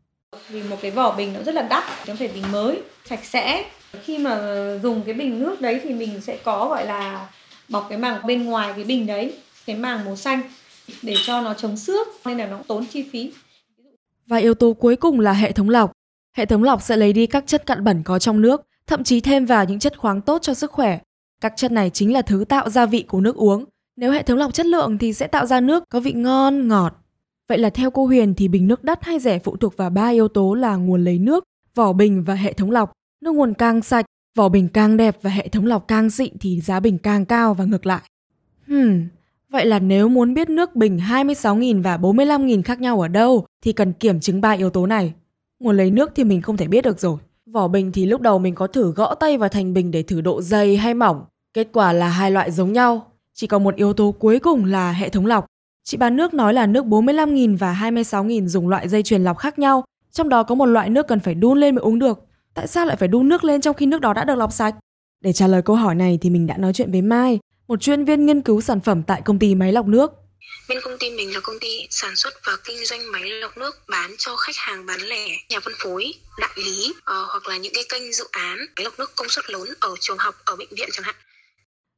vì 0.48 0.62
một 0.62 0.76
cái 0.82 0.90
vỏ 0.90 1.16
bình 1.16 1.32
nó 1.32 1.42
rất 1.42 1.54
là 1.54 1.62
đắt 1.62 1.84
nó 2.08 2.14
phải 2.14 2.28
bình 2.34 2.44
mới 2.52 2.82
sạch 3.04 3.24
sẽ 3.24 3.64
khi 4.02 4.18
mà 4.18 4.38
dùng 4.82 5.02
cái 5.02 5.14
bình 5.14 5.40
nước 5.40 5.60
đấy 5.60 5.80
thì 5.82 5.94
mình 5.94 6.20
sẽ 6.20 6.38
có 6.44 6.68
gọi 6.68 6.86
là 6.86 7.28
bọc 7.68 7.86
cái 7.88 7.98
màng 7.98 8.26
bên 8.26 8.44
ngoài 8.44 8.72
cái 8.76 8.84
bình 8.84 9.06
đấy 9.06 9.32
cái 9.66 9.76
màng 9.76 10.04
màu 10.04 10.16
xanh 10.16 10.40
để 11.02 11.14
cho 11.26 11.40
nó 11.40 11.54
chống 11.54 11.76
xước 11.76 12.06
nên 12.24 12.38
là 12.38 12.46
nó 12.46 12.58
tốn 12.66 12.84
chi 12.86 13.04
phí 13.12 13.32
Và 14.26 14.36
yếu 14.36 14.54
tố 14.54 14.72
cuối 14.72 14.96
cùng 14.96 15.20
là 15.20 15.32
hệ 15.32 15.52
thống 15.52 15.68
lọc. 15.68 15.92
Hệ 16.36 16.46
thống 16.46 16.62
lọc 16.62 16.82
sẽ 16.82 16.96
lấy 16.96 17.12
đi 17.12 17.26
các 17.26 17.46
chất 17.46 17.66
cặn 17.66 17.84
bẩn 17.84 18.02
có 18.02 18.18
trong 18.18 18.40
nước, 18.40 18.62
thậm 18.86 19.04
chí 19.04 19.20
thêm 19.20 19.46
vào 19.46 19.64
những 19.64 19.78
chất 19.78 19.98
khoáng 19.98 20.20
tốt 20.20 20.42
cho 20.42 20.54
sức 20.54 20.72
khỏe. 20.72 20.98
Các 21.40 21.52
chất 21.56 21.72
này 21.72 21.90
chính 21.90 22.12
là 22.12 22.22
thứ 22.22 22.44
tạo 22.48 22.70
gia 22.70 22.86
vị 22.86 23.02
của 23.02 23.20
nước 23.20 23.36
uống. 23.36 23.64
Nếu 23.96 24.12
hệ 24.12 24.22
thống 24.22 24.38
lọc 24.38 24.54
chất 24.54 24.66
lượng 24.66 24.98
thì 24.98 25.12
sẽ 25.12 25.26
tạo 25.26 25.46
ra 25.46 25.60
nước 25.60 25.84
có 25.88 26.00
vị 26.00 26.12
ngon, 26.12 26.68
ngọt. 26.68 26.96
Vậy 27.48 27.58
là 27.58 27.70
theo 27.70 27.90
cô 27.90 28.06
Huyền 28.06 28.34
thì 28.34 28.48
bình 28.48 28.66
nước 28.66 28.84
đắt 28.84 29.04
hay 29.04 29.18
rẻ 29.18 29.38
phụ 29.38 29.56
thuộc 29.56 29.76
vào 29.76 29.90
ba 29.90 30.08
yếu 30.08 30.28
tố 30.28 30.54
là 30.54 30.76
nguồn 30.76 31.04
lấy 31.04 31.18
nước, 31.18 31.44
vỏ 31.74 31.92
bình 31.92 32.24
và 32.24 32.34
hệ 32.34 32.52
thống 32.52 32.70
lọc. 32.70 32.92
Nước 33.24 33.34
nguồn 33.34 33.54
càng 33.54 33.82
sạch, 33.82 34.06
vỏ 34.36 34.48
bình 34.48 34.68
càng 34.68 34.96
đẹp 34.96 35.16
và 35.22 35.30
hệ 35.30 35.48
thống 35.48 35.66
lọc 35.66 35.88
càng 35.88 36.10
xịn 36.10 36.38
thì 36.40 36.60
giá 36.60 36.80
bình 36.80 36.98
càng 36.98 37.24
cao 37.24 37.54
và 37.54 37.64
ngược 37.64 37.86
lại. 37.86 38.02
Hmm, 38.66 39.08
vậy 39.50 39.66
là 39.66 39.78
nếu 39.78 40.08
muốn 40.08 40.34
biết 40.34 40.50
nước 40.50 40.76
bình 40.76 40.98
26.000 40.98 41.82
và 41.82 41.96
45.000 41.96 42.62
khác 42.62 42.80
nhau 42.80 43.00
ở 43.00 43.08
đâu 43.08 43.46
thì 43.64 43.72
cần 43.72 43.92
kiểm 43.92 44.20
chứng 44.20 44.40
ba 44.40 44.50
yếu 44.50 44.70
tố 44.70 44.86
này. 44.86 45.14
Nguồn 45.62 45.76
lấy 45.76 45.90
nước 45.90 46.10
thì 46.14 46.24
mình 46.24 46.42
không 46.42 46.56
thể 46.56 46.68
biết 46.68 46.84
được 46.84 47.00
rồi. 47.00 47.16
Vỏ 47.52 47.68
bình 47.68 47.92
thì 47.92 48.06
lúc 48.06 48.20
đầu 48.20 48.38
mình 48.38 48.54
có 48.54 48.66
thử 48.66 48.92
gõ 48.92 49.14
tay 49.14 49.38
vào 49.38 49.48
thành 49.48 49.74
bình 49.74 49.90
để 49.90 50.02
thử 50.02 50.20
độ 50.20 50.42
dày 50.42 50.76
hay 50.76 50.94
mỏng. 50.94 51.24
Kết 51.54 51.68
quả 51.72 51.92
là 51.92 52.08
hai 52.08 52.30
loại 52.30 52.50
giống 52.50 52.72
nhau. 52.72 53.06
Chỉ 53.34 53.46
còn 53.46 53.64
một 53.64 53.76
yếu 53.76 53.92
tố 53.92 54.12
cuối 54.12 54.38
cùng 54.38 54.64
là 54.64 54.92
hệ 54.92 55.08
thống 55.08 55.26
lọc. 55.26 55.46
Chị 55.84 55.96
bán 55.96 56.16
nước 56.16 56.34
nói 56.34 56.54
là 56.54 56.66
nước 56.66 56.84
45.000 56.84 57.56
và 57.56 57.78
26.000 57.80 58.46
dùng 58.46 58.68
loại 58.68 58.88
dây 58.88 59.02
chuyền 59.02 59.24
lọc 59.24 59.38
khác 59.38 59.58
nhau. 59.58 59.84
Trong 60.12 60.28
đó 60.28 60.42
có 60.42 60.54
một 60.54 60.66
loại 60.66 60.90
nước 60.90 61.08
cần 61.08 61.20
phải 61.20 61.34
đun 61.34 61.58
lên 61.58 61.74
mới 61.74 61.82
uống 61.82 61.98
được. 61.98 62.26
Tại 62.54 62.66
sao 62.66 62.86
lại 62.86 62.96
phải 62.96 63.08
đun 63.08 63.28
nước 63.28 63.44
lên 63.44 63.60
trong 63.60 63.76
khi 63.76 63.86
nước 63.86 64.00
đó 64.00 64.12
đã 64.12 64.24
được 64.24 64.34
lọc 64.34 64.52
sạch? 64.52 64.74
Để 65.20 65.32
trả 65.32 65.46
lời 65.46 65.62
câu 65.62 65.76
hỏi 65.76 65.94
này 65.94 66.18
thì 66.20 66.30
mình 66.30 66.46
đã 66.46 66.56
nói 66.56 66.72
chuyện 66.72 66.92
với 66.92 67.02
Mai, 67.02 67.38
một 67.68 67.80
chuyên 67.80 68.04
viên 68.04 68.26
nghiên 68.26 68.40
cứu 68.40 68.60
sản 68.60 68.80
phẩm 68.80 69.02
tại 69.02 69.22
công 69.22 69.38
ty 69.38 69.54
máy 69.54 69.72
lọc 69.72 69.86
nước. 69.86 70.21
Bên 70.68 70.78
công 70.84 70.98
ty 71.00 71.10
mình 71.10 71.34
là 71.34 71.40
công 71.40 71.58
ty 71.60 71.86
sản 71.90 72.16
xuất 72.16 72.34
và 72.46 72.52
kinh 72.64 72.76
doanh 72.84 73.12
máy 73.12 73.30
lọc 73.30 73.58
nước 73.58 73.74
bán 73.88 74.10
cho 74.18 74.36
khách 74.36 74.56
hàng 74.56 74.86
bán 74.86 75.00
lẻ, 75.00 75.26
nhà 75.48 75.60
phân 75.60 75.74
phối, 75.78 76.14
đại 76.40 76.50
lý 76.56 76.90
uh, 76.90 77.04
hoặc 77.06 77.48
là 77.48 77.56
những 77.56 77.72
cái 77.74 77.84
kênh 77.88 78.12
dự 78.12 78.24
án 78.30 78.58
máy 78.76 78.84
lọc 78.84 78.98
nước 78.98 79.10
công 79.16 79.28
suất 79.28 79.50
lớn 79.50 79.68
ở 79.80 79.94
trường 80.00 80.18
học, 80.18 80.34
ở 80.44 80.56
bệnh 80.56 80.68
viện 80.76 80.88
chẳng 80.92 81.04
hạn. 81.04 81.14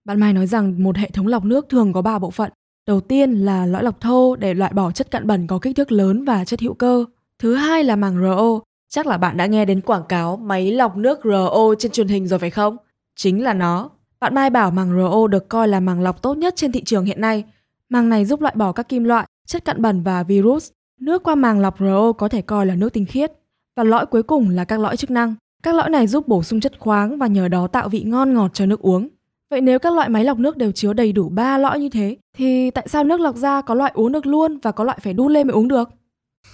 Bạn 0.05 0.21
Mai 0.21 0.33
nói 0.33 0.47
rằng 0.47 0.83
một 0.83 0.97
hệ 0.97 1.11
thống 1.11 1.27
lọc 1.27 1.45
nước 1.45 1.65
thường 1.71 1.93
có 1.93 2.03
3 2.03 2.19
bộ 2.19 2.31
phận. 2.31 2.51
Đầu 2.87 3.01
tiên 3.01 3.33
là 3.33 3.67
lõi 3.67 3.83
lọc 3.83 4.01
thô 4.01 4.37
để 4.37 4.55
loại 4.55 4.73
bỏ 4.73 4.93
chất 4.93 5.11
cặn 5.11 5.27
bẩn 5.27 5.47
có 5.47 5.59
kích 5.63 5.77
thước 5.77 5.93
lớn 5.93 6.25
và 6.25 6.45
chất 6.45 6.61
hữu 6.61 6.75
cơ. 6.75 7.05
Thứ 7.39 7.55
hai 7.55 7.85
là 7.85 7.97
màng 7.97 8.23
RO. 8.23 8.61
Chắc 8.89 9.07
là 9.07 9.17
bạn 9.17 9.37
đã 9.37 9.47
nghe 9.47 9.65
đến 9.65 9.81
quảng 9.81 10.05
cáo 10.09 10.37
máy 10.37 10.73
lọc 10.73 10.97
nước 10.97 11.19
RO 11.25 11.75
trên 11.79 11.93
truyền 11.93 12.09
hình 12.09 12.29
rồi 12.29 12.39
phải 12.39 12.51
không? 12.51 12.77
Chính 13.17 13.45
là 13.45 13.55
nó. 13.55 13.91
Bạn 14.21 14.35
Mai 14.35 14.51
bảo 14.51 14.71
màng 14.71 14.91
RO 14.91 15.27
được 15.27 15.49
coi 15.49 15.69
là 15.69 15.81
màng 15.81 16.03
lọc 16.03 16.23
tốt 16.23 16.37
nhất 16.37 16.55
trên 16.57 16.73
thị 16.73 16.83
trường 16.85 17.05
hiện 17.05 17.21
nay. 17.21 17.45
Màng 17.89 18.09
này 18.09 18.25
giúp 18.25 18.41
loại 18.41 18.55
bỏ 18.57 18.73
các 18.73 18.89
kim 18.89 19.05
loại, 19.05 19.27
chất 19.47 19.65
cặn 19.65 19.83
bẩn 19.83 20.03
và 20.03 20.23
virus. 20.23 20.71
Nước 21.01 21.23
qua 21.23 21.35
màng 21.35 21.61
lọc 21.61 21.79
RO 21.81 22.13
có 22.13 22.29
thể 22.29 22.43
coi 22.43 22.67
là 22.67 22.75
nước 22.75 22.93
tinh 22.93 23.07
khiết. 23.07 23.33
Và 23.77 23.85
lõi 23.85 24.07
cuối 24.07 24.23
cùng 24.23 24.51
là 24.51 24.65
các 24.65 24.81
lõi 24.81 24.97
chức 24.97 25.11
năng. 25.11 25.35
Các 25.63 25.75
lõi 25.75 25.91
này 25.91 26.07
giúp 26.07 26.29
bổ 26.29 26.43
sung 26.43 26.61
chất 26.61 26.73
khoáng 26.79 27.19
và 27.19 27.27
nhờ 27.27 27.49
đó 27.49 27.67
tạo 27.67 27.89
vị 27.89 28.03
ngon 28.07 28.35
ngọt 28.35 28.51
cho 28.55 28.67
nước 28.67 28.81
uống. 28.81 29.09
Vậy 29.51 29.61
nếu 29.61 29.79
các 29.79 29.93
loại 29.93 30.09
máy 30.09 30.25
lọc 30.25 30.39
nước 30.39 30.57
đều 30.57 30.73
chứa 30.73 30.93
đầy 30.93 31.13
đủ 31.13 31.29
3 31.29 31.59
lõi 31.59 31.81
như 31.81 31.89
thế, 31.89 32.17
thì 32.37 32.71
tại 32.71 32.89
sao 32.89 33.05
nước 33.05 33.21
lọc 33.21 33.37
ra 33.37 33.61
có 33.61 33.75
loại 33.75 33.93
uống 33.95 34.13
được 34.13 34.27
luôn 34.27 34.59
và 34.59 34.73
có 34.73 34.85
loại 34.85 34.99
phải 35.03 35.13
đun 35.13 35.33
lên 35.33 35.47
mới 35.47 35.55
uống 35.55 35.69
được? 35.69 35.89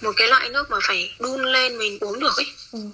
Một 0.03 0.11
cái 0.17 0.29
loại 0.29 0.49
nước 0.53 0.67
mà 0.71 0.77
phải 0.83 1.11
đun 1.21 1.41
lên 1.41 1.79
mình 1.79 1.99
uống 2.01 2.21
được 2.21 2.37
ấy 2.37 2.47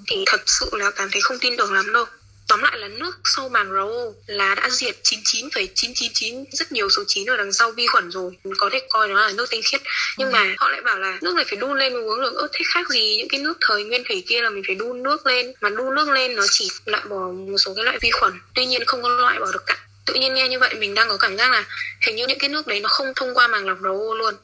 thì 0.07 0.25
thật 0.27 0.41
sự 0.47 0.71
là 0.73 0.91
cảm 0.97 1.09
thấy 1.13 1.21
không 1.23 1.37
tin 1.41 1.53
tưởng 1.59 1.73
lắm 1.73 1.85
đâu. 1.95 2.05
Tóm 2.49 2.63
lại 2.63 2.79
là 2.79 2.89
nước 2.89 3.21
sau 3.25 3.49
màng 3.49 3.71
RO 3.71 3.89
là 4.27 4.55
đã 4.55 4.71
diệt 4.71 4.95
99,999 5.03 6.45
rất 6.53 6.73
nhiều 6.73 6.89
số 6.91 7.03
9 7.07 7.31
ở 7.31 7.37
đằng 7.37 7.53
sau 7.53 7.71
vi 7.71 7.87
khuẩn 7.87 8.11
rồi. 8.11 8.39
Có 8.59 8.71
thể 8.73 8.81
coi 8.89 9.09
nó 9.09 9.15
là 9.27 9.33
nước 9.37 9.51
tinh 9.51 9.61
khiết. 9.71 9.81
Nhưng 10.19 10.33
mà 10.33 10.55
họ 10.59 10.69
lại 10.71 10.81
bảo 10.83 10.99
là 10.99 11.19
nước 11.23 11.35
này 11.35 11.45
phải 11.49 11.59
đun 11.59 11.79
lên 11.79 11.93
mới 11.93 12.03
uống 12.03 12.21
được. 12.21 12.35
ớt 12.35 12.49
thế 12.53 12.61
khác 12.75 12.89
gì 12.91 13.17
những 13.19 13.29
cái 13.29 13.41
nước 13.41 13.59
thời 13.61 13.85
nguyên 13.85 14.03
thủy 14.09 14.25
kia 14.29 14.43
là 14.43 14.51
mình 14.51 14.63
phải 14.67 14.75
đun 14.75 15.03
nước 15.03 15.27
lên. 15.27 15.53
Mà 15.61 15.69
đun 15.69 15.95
nước 15.95 16.09
lên 16.09 16.37
nó 16.37 16.43
chỉ 16.51 16.69
loại 16.85 17.03
bỏ 17.11 17.31
một 17.51 17.59
số 17.59 17.75
cái 17.75 17.85
loại 17.85 17.99
vi 18.01 18.11
khuẩn. 18.11 18.33
Tuy 18.55 18.67
nhiên 18.67 18.83
không 18.87 19.03
có 19.03 19.09
loại 19.09 19.39
bỏ 19.41 19.47
được 19.53 19.63
cả. 19.67 19.77
Tự 20.07 20.15
nhiên 20.15 20.35
nghe 20.35 20.49
như 20.49 20.59
vậy 20.59 20.75
mình 20.79 20.95
đang 20.95 21.09
có 21.09 21.17
cảm 21.17 21.37
giác 21.37 21.51
là 21.53 21.65
hình 22.07 22.17
như 22.17 22.27
những 22.27 22.39
cái 22.39 22.51
nước 22.51 22.67
đấy 22.67 22.81
nó 22.81 22.89
không 22.89 23.07
thông 23.17 23.35
qua 23.35 23.49
màng 23.49 23.67
lọc 23.69 23.79
RO 23.83 24.15
luôn. 24.19 24.35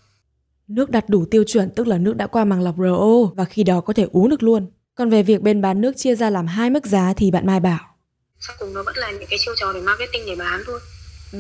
Nước 0.68 0.90
đạt 0.90 1.04
đủ 1.08 1.26
tiêu 1.30 1.44
chuẩn 1.46 1.70
tức 1.76 1.86
là 1.86 1.98
nước 1.98 2.16
đã 2.16 2.26
qua 2.26 2.44
màng 2.44 2.62
lọc 2.62 2.74
RO 2.78 3.34
và 3.36 3.44
khi 3.44 3.62
đó 3.62 3.80
có 3.80 3.92
thể 3.92 4.06
uống 4.12 4.28
được 4.28 4.42
luôn. 4.42 4.70
Còn 4.94 5.10
về 5.10 5.22
việc 5.22 5.40
bên 5.40 5.62
bán 5.62 5.80
nước 5.80 5.92
chia 5.96 6.14
ra 6.14 6.30
làm 6.30 6.46
hai 6.46 6.70
mức 6.70 6.86
giá 6.86 7.12
thì 7.16 7.30
bạn 7.30 7.46
Mai 7.46 7.60
bảo. 7.60 7.91
Sau 8.46 8.56
cùng 8.58 8.74
nó 8.74 8.82
vẫn 8.82 8.96
là 8.96 9.10
những 9.10 9.28
cái 9.30 9.38
chiêu 9.38 9.54
trò 9.56 9.72
để 9.72 9.80
marketing 9.80 10.22
để 10.26 10.36
bán 10.36 10.60
thôi. 10.66 10.80
Ừ. 11.32 11.38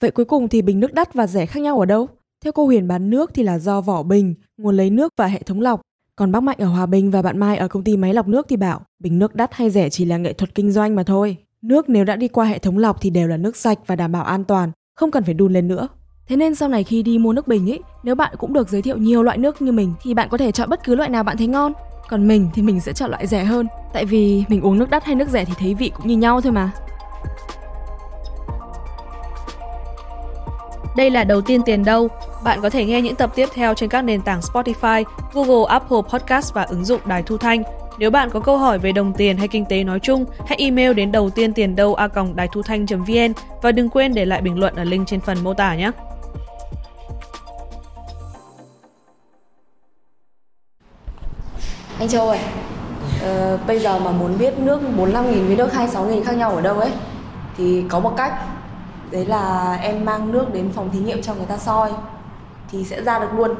Vậy 0.00 0.10
cuối 0.10 0.24
cùng 0.24 0.48
thì 0.48 0.62
bình 0.62 0.80
nước 0.80 0.92
đắt 0.94 1.14
và 1.14 1.26
rẻ 1.26 1.46
khác 1.46 1.60
nhau 1.60 1.80
ở 1.80 1.86
đâu? 1.86 2.08
Theo 2.44 2.52
cô 2.52 2.66
Huyền 2.66 2.88
bán 2.88 3.10
nước 3.10 3.30
thì 3.34 3.42
là 3.42 3.58
do 3.58 3.80
vỏ 3.80 4.02
bình, 4.02 4.34
nguồn 4.56 4.76
lấy 4.76 4.90
nước 4.90 5.12
và 5.16 5.26
hệ 5.26 5.42
thống 5.42 5.60
lọc. 5.60 5.80
Còn 6.16 6.32
bác 6.32 6.42
Mạnh 6.42 6.56
ở 6.58 6.66
Hòa 6.66 6.86
Bình 6.86 7.10
và 7.10 7.22
bạn 7.22 7.38
Mai 7.38 7.56
ở 7.56 7.68
công 7.68 7.84
ty 7.84 7.96
máy 7.96 8.14
lọc 8.14 8.28
nước 8.28 8.46
thì 8.48 8.56
bảo 8.56 8.80
bình 8.98 9.18
nước 9.18 9.34
đắt 9.34 9.54
hay 9.54 9.70
rẻ 9.70 9.90
chỉ 9.90 10.04
là 10.04 10.16
nghệ 10.16 10.32
thuật 10.32 10.54
kinh 10.54 10.72
doanh 10.72 10.94
mà 10.94 11.02
thôi. 11.02 11.36
Nước 11.62 11.88
nếu 11.88 12.04
đã 12.04 12.16
đi 12.16 12.28
qua 12.28 12.44
hệ 12.44 12.58
thống 12.58 12.78
lọc 12.78 13.00
thì 13.00 13.10
đều 13.10 13.28
là 13.28 13.36
nước 13.36 13.56
sạch 13.56 13.78
và 13.86 13.96
đảm 13.96 14.12
bảo 14.12 14.24
an 14.24 14.44
toàn, 14.44 14.70
không 14.96 15.10
cần 15.10 15.24
phải 15.24 15.34
đun 15.34 15.52
lên 15.52 15.68
nữa. 15.68 15.88
Thế 16.26 16.36
nên 16.36 16.54
sau 16.54 16.68
này 16.68 16.84
khi 16.84 17.02
đi 17.02 17.18
mua 17.18 17.32
nước 17.32 17.48
bình 17.48 17.70
ấy, 17.70 17.80
nếu 18.02 18.14
bạn 18.14 18.34
cũng 18.38 18.52
được 18.52 18.68
giới 18.68 18.82
thiệu 18.82 18.96
nhiều 18.96 19.22
loại 19.22 19.38
nước 19.38 19.62
như 19.62 19.72
mình 19.72 19.94
thì 20.02 20.14
bạn 20.14 20.28
có 20.28 20.38
thể 20.38 20.52
chọn 20.52 20.70
bất 20.70 20.84
cứ 20.84 20.94
loại 20.94 21.10
nào 21.10 21.22
bạn 21.22 21.36
thấy 21.36 21.46
ngon. 21.46 21.72
Còn 22.08 22.28
mình 22.28 22.48
thì 22.54 22.62
mình 22.62 22.80
sẽ 22.80 22.92
chọn 22.92 23.10
loại 23.10 23.26
rẻ 23.26 23.44
hơn, 23.44 23.66
tại 23.92 24.04
vì 24.04 24.44
mình 24.48 24.60
uống 24.60 24.78
nước 24.78 24.90
đắt 24.90 25.04
hay 25.04 25.14
nước 25.14 25.28
rẻ 25.28 25.44
thì 25.44 25.52
thấy 25.58 25.74
vị 25.74 25.92
cũng 25.96 26.06
như 26.06 26.16
nhau 26.16 26.40
thôi 26.40 26.52
mà. 26.52 26.70
Đây 30.96 31.10
là 31.10 31.24
đầu 31.24 31.40
tiên 31.40 31.62
tiền 31.62 31.84
đâu. 31.84 32.08
Bạn 32.44 32.60
có 32.62 32.70
thể 32.70 32.84
nghe 32.84 33.00
những 33.00 33.14
tập 33.14 33.32
tiếp 33.34 33.48
theo 33.54 33.74
trên 33.74 33.88
các 33.88 34.02
nền 34.02 34.22
tảng 34.22 34.40
Spotify, 34.40 35.04
Google, 35.32 35.64
Apple 35.68 35.98
Podcast 36.08 36.54
và 36.54 36.62
ứng 36.62 36.84
dụng 36.84 37.00
Đài 37.04 37.22
Thu 37.22 37.36
Thanh. 37.36 37.62
Nếu 37.98 38.10
bạn 38.10 38.30
có 38.30 38.40
câu 38.40 38.58
hỏi 38.58 38.78
về 38.78 38.92
đồng 38.92 39.12
tiền 39.12 39.36
hay 39.36 39.48
kinh 39.48 39.64
tế 39.64 39.84
nói 39.84 40.00
chung, 40.00 40.24
hãy 40.46 40.58
email 40.58 40.92
đến 40.92 41.12
đầu 41.12 41.30
tiên 41.30 41.52
tiền 41.52 41.76
đâu 41.76 41.94
a 41.94 42.08
đài 42.34 42.48
thu 42.52 42.62
thanh.vn 42.62 43.32
và 43.62 43.72
đừng 43.72 43.88
quên 43.88 44.14
để 44.14 44.24
lại 44.24 44.40
bình 44.40 44.58
luận 44.58 44.74
ở 44.76 44.84
link 44.84 45.06
trên 45.06 45.20
phần 45.20 45.38
mô 45.44 45.54
tả 45.54 45.74
nhé. 45.74 45.90
Anh 52.02 52.08
Châu 52.08 52.28
ơi, 52.28 52.38
ờ, 53.22 53.58
bây 53.66 53.78
giờ 53.78 53.98
mà 53.98 54.10
muốn 54.10 54.38
biết 54.38 54.58
nước 54.58 54.80
45 54.96 55.30
nghìn 55.30 55.46
với 55.46 55.56
nước 55.56 55.72
26 55.72 56.04
nghìn 56.04 56.24
khác 56.24 56.32
nhau 56.32 56.50
ở 56.50 56.60
đâu 56.60 56.78
ấy 56.78 56.90
thì 57.56 57.84
có 57.88 58.00
một 58.00 58.14
cách. 58.16 58.32
Đấy 59.10 59.26
là 59.26 59.74
em 59.82 60.04
mang 60.04 60.32
nước 60.32 60.52
đến 60.52 60.70
phòng 60.72 60.90
thí 60.90 60.98
nghiệm 60.98 61.22
cho 61.22 61.34
người 61.34 61.46
ta 61.46 61.56
soi 61.56 61.92
thì 62.70 62.84
sẽ 62.84 63.02
ra 63.02 63.18
được 63.18 63.28
luôn. 63.36 63.54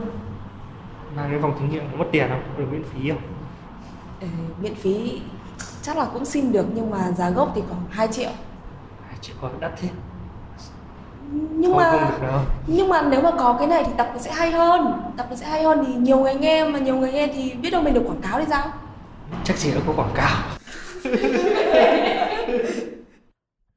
Mang 1.17 1.33
đến 1.33 1.43
phòng 1.43 1.59
thí 1.61 1.67
nghiệm 1.67 1.91
có 1.93 1.97
mất 1.97 2.05
tiền 2.13 2.27
không? 2.29 2.43
Được 2.59 2.65
miễn 2.73 2.83
phí 2.83 3.11
không? 3.11 3.23
Ừ, 4.21 4.27
miễn 4.63 4.75
phí 4.75 5.21
chắc 5.83 5.97
là 5.97 6.05
cũng 6.13 6.25
xin 6.25 6.53
được 6.53 6.67
nhưng 6.75 6.91
mà 6.91 7.11
giá 7.13 7.31
gốc 7.31 7.53
thì 7.55 7.63
khoảng 7.69 7.83
2 7.91 8.09
triệu. 8.09 8.31
2 9.09 9.17
triệu 9.21 9.37
còn 9.41 9.61
đắt 9.61 9.73
thế 9.81 9.89
nhưng 11.33 11.73
không, 11.73 11.77
mà 11.77 12.11
không 12.21 12.45
nhưng 12.67 12.89
mà 12.89 13.03
nếu 13.03 13.21
mà 13.23 13.31
có 13.31 13.57
cái 13.59 13.69
này 13.69 13.85
thì 13.87 13.93
tập 13.97 14.11
nó 14.15 14.21
sẽ 14.21 14.33
hay 14.33 14.51
hơn 14.51 14.93
tập 15.17 15.27
nó 15.31 15.37
sẽ 15.37 15.47
hay 15.47 15.63
hơn 15.63 15.85
thì 15.87 15.95
nhiều 15.95 16.19
người 16.19 16.35
nghe 16.35 16.65
mà 16.65 16.79
nhiều 16.79 16.97
người 16.97 17.13
nghe 17.13 17.27
thì 17.27 17.53
biết 17.53 17.71
đâu 17.71 17.83
mình 17.83 17.95
được 17.95 18.03
quảng 18.07 18.21
cáo 18.23 18.41
thì 18.41 18.47
sao 18.51 18.73
chắc 19.45 19.57
chỉ 19.59 19.71
nó 19.75 19.81
có 19.87 19.93
quảng 19.97 20.13
cáo 20.15 20.43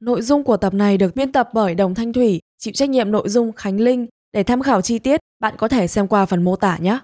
Nội 0.00 0.22
dung 0.22 0.44
của 0.44 0.56
tập 0.56 0.74
này 0.74 0.98
được 0.98 1.16
biên 1.16 1.32
tập 1.32 1.48
bởi 1.52 1.74
Đồng 1.74 1.94
Thanh 1.94 2.12
Thủy, 2.12 2.40
chịu 2.58 2.72
trách 2.74 2.90
nhiệm 2.90 3.10
nội 3.10 3.28
dung 3.28 3.52
Khánh 3.52 3.80
Linh. 3.80 4.06
Để 4.32 4.42
tham 4.42 4.62
khảo 4.62 4.82
chi 4.82 4.98
tiết, 4.98 5.20
bạn 5.40 5.54
có 5.58 5.68
thể 5.68 5.86
xem 5.86 6.08
qua 6.08 6.26
phần 6.26 6.42
mô 6.42 6.56
tả 6.56 6.76
nhé. 6.80 6.98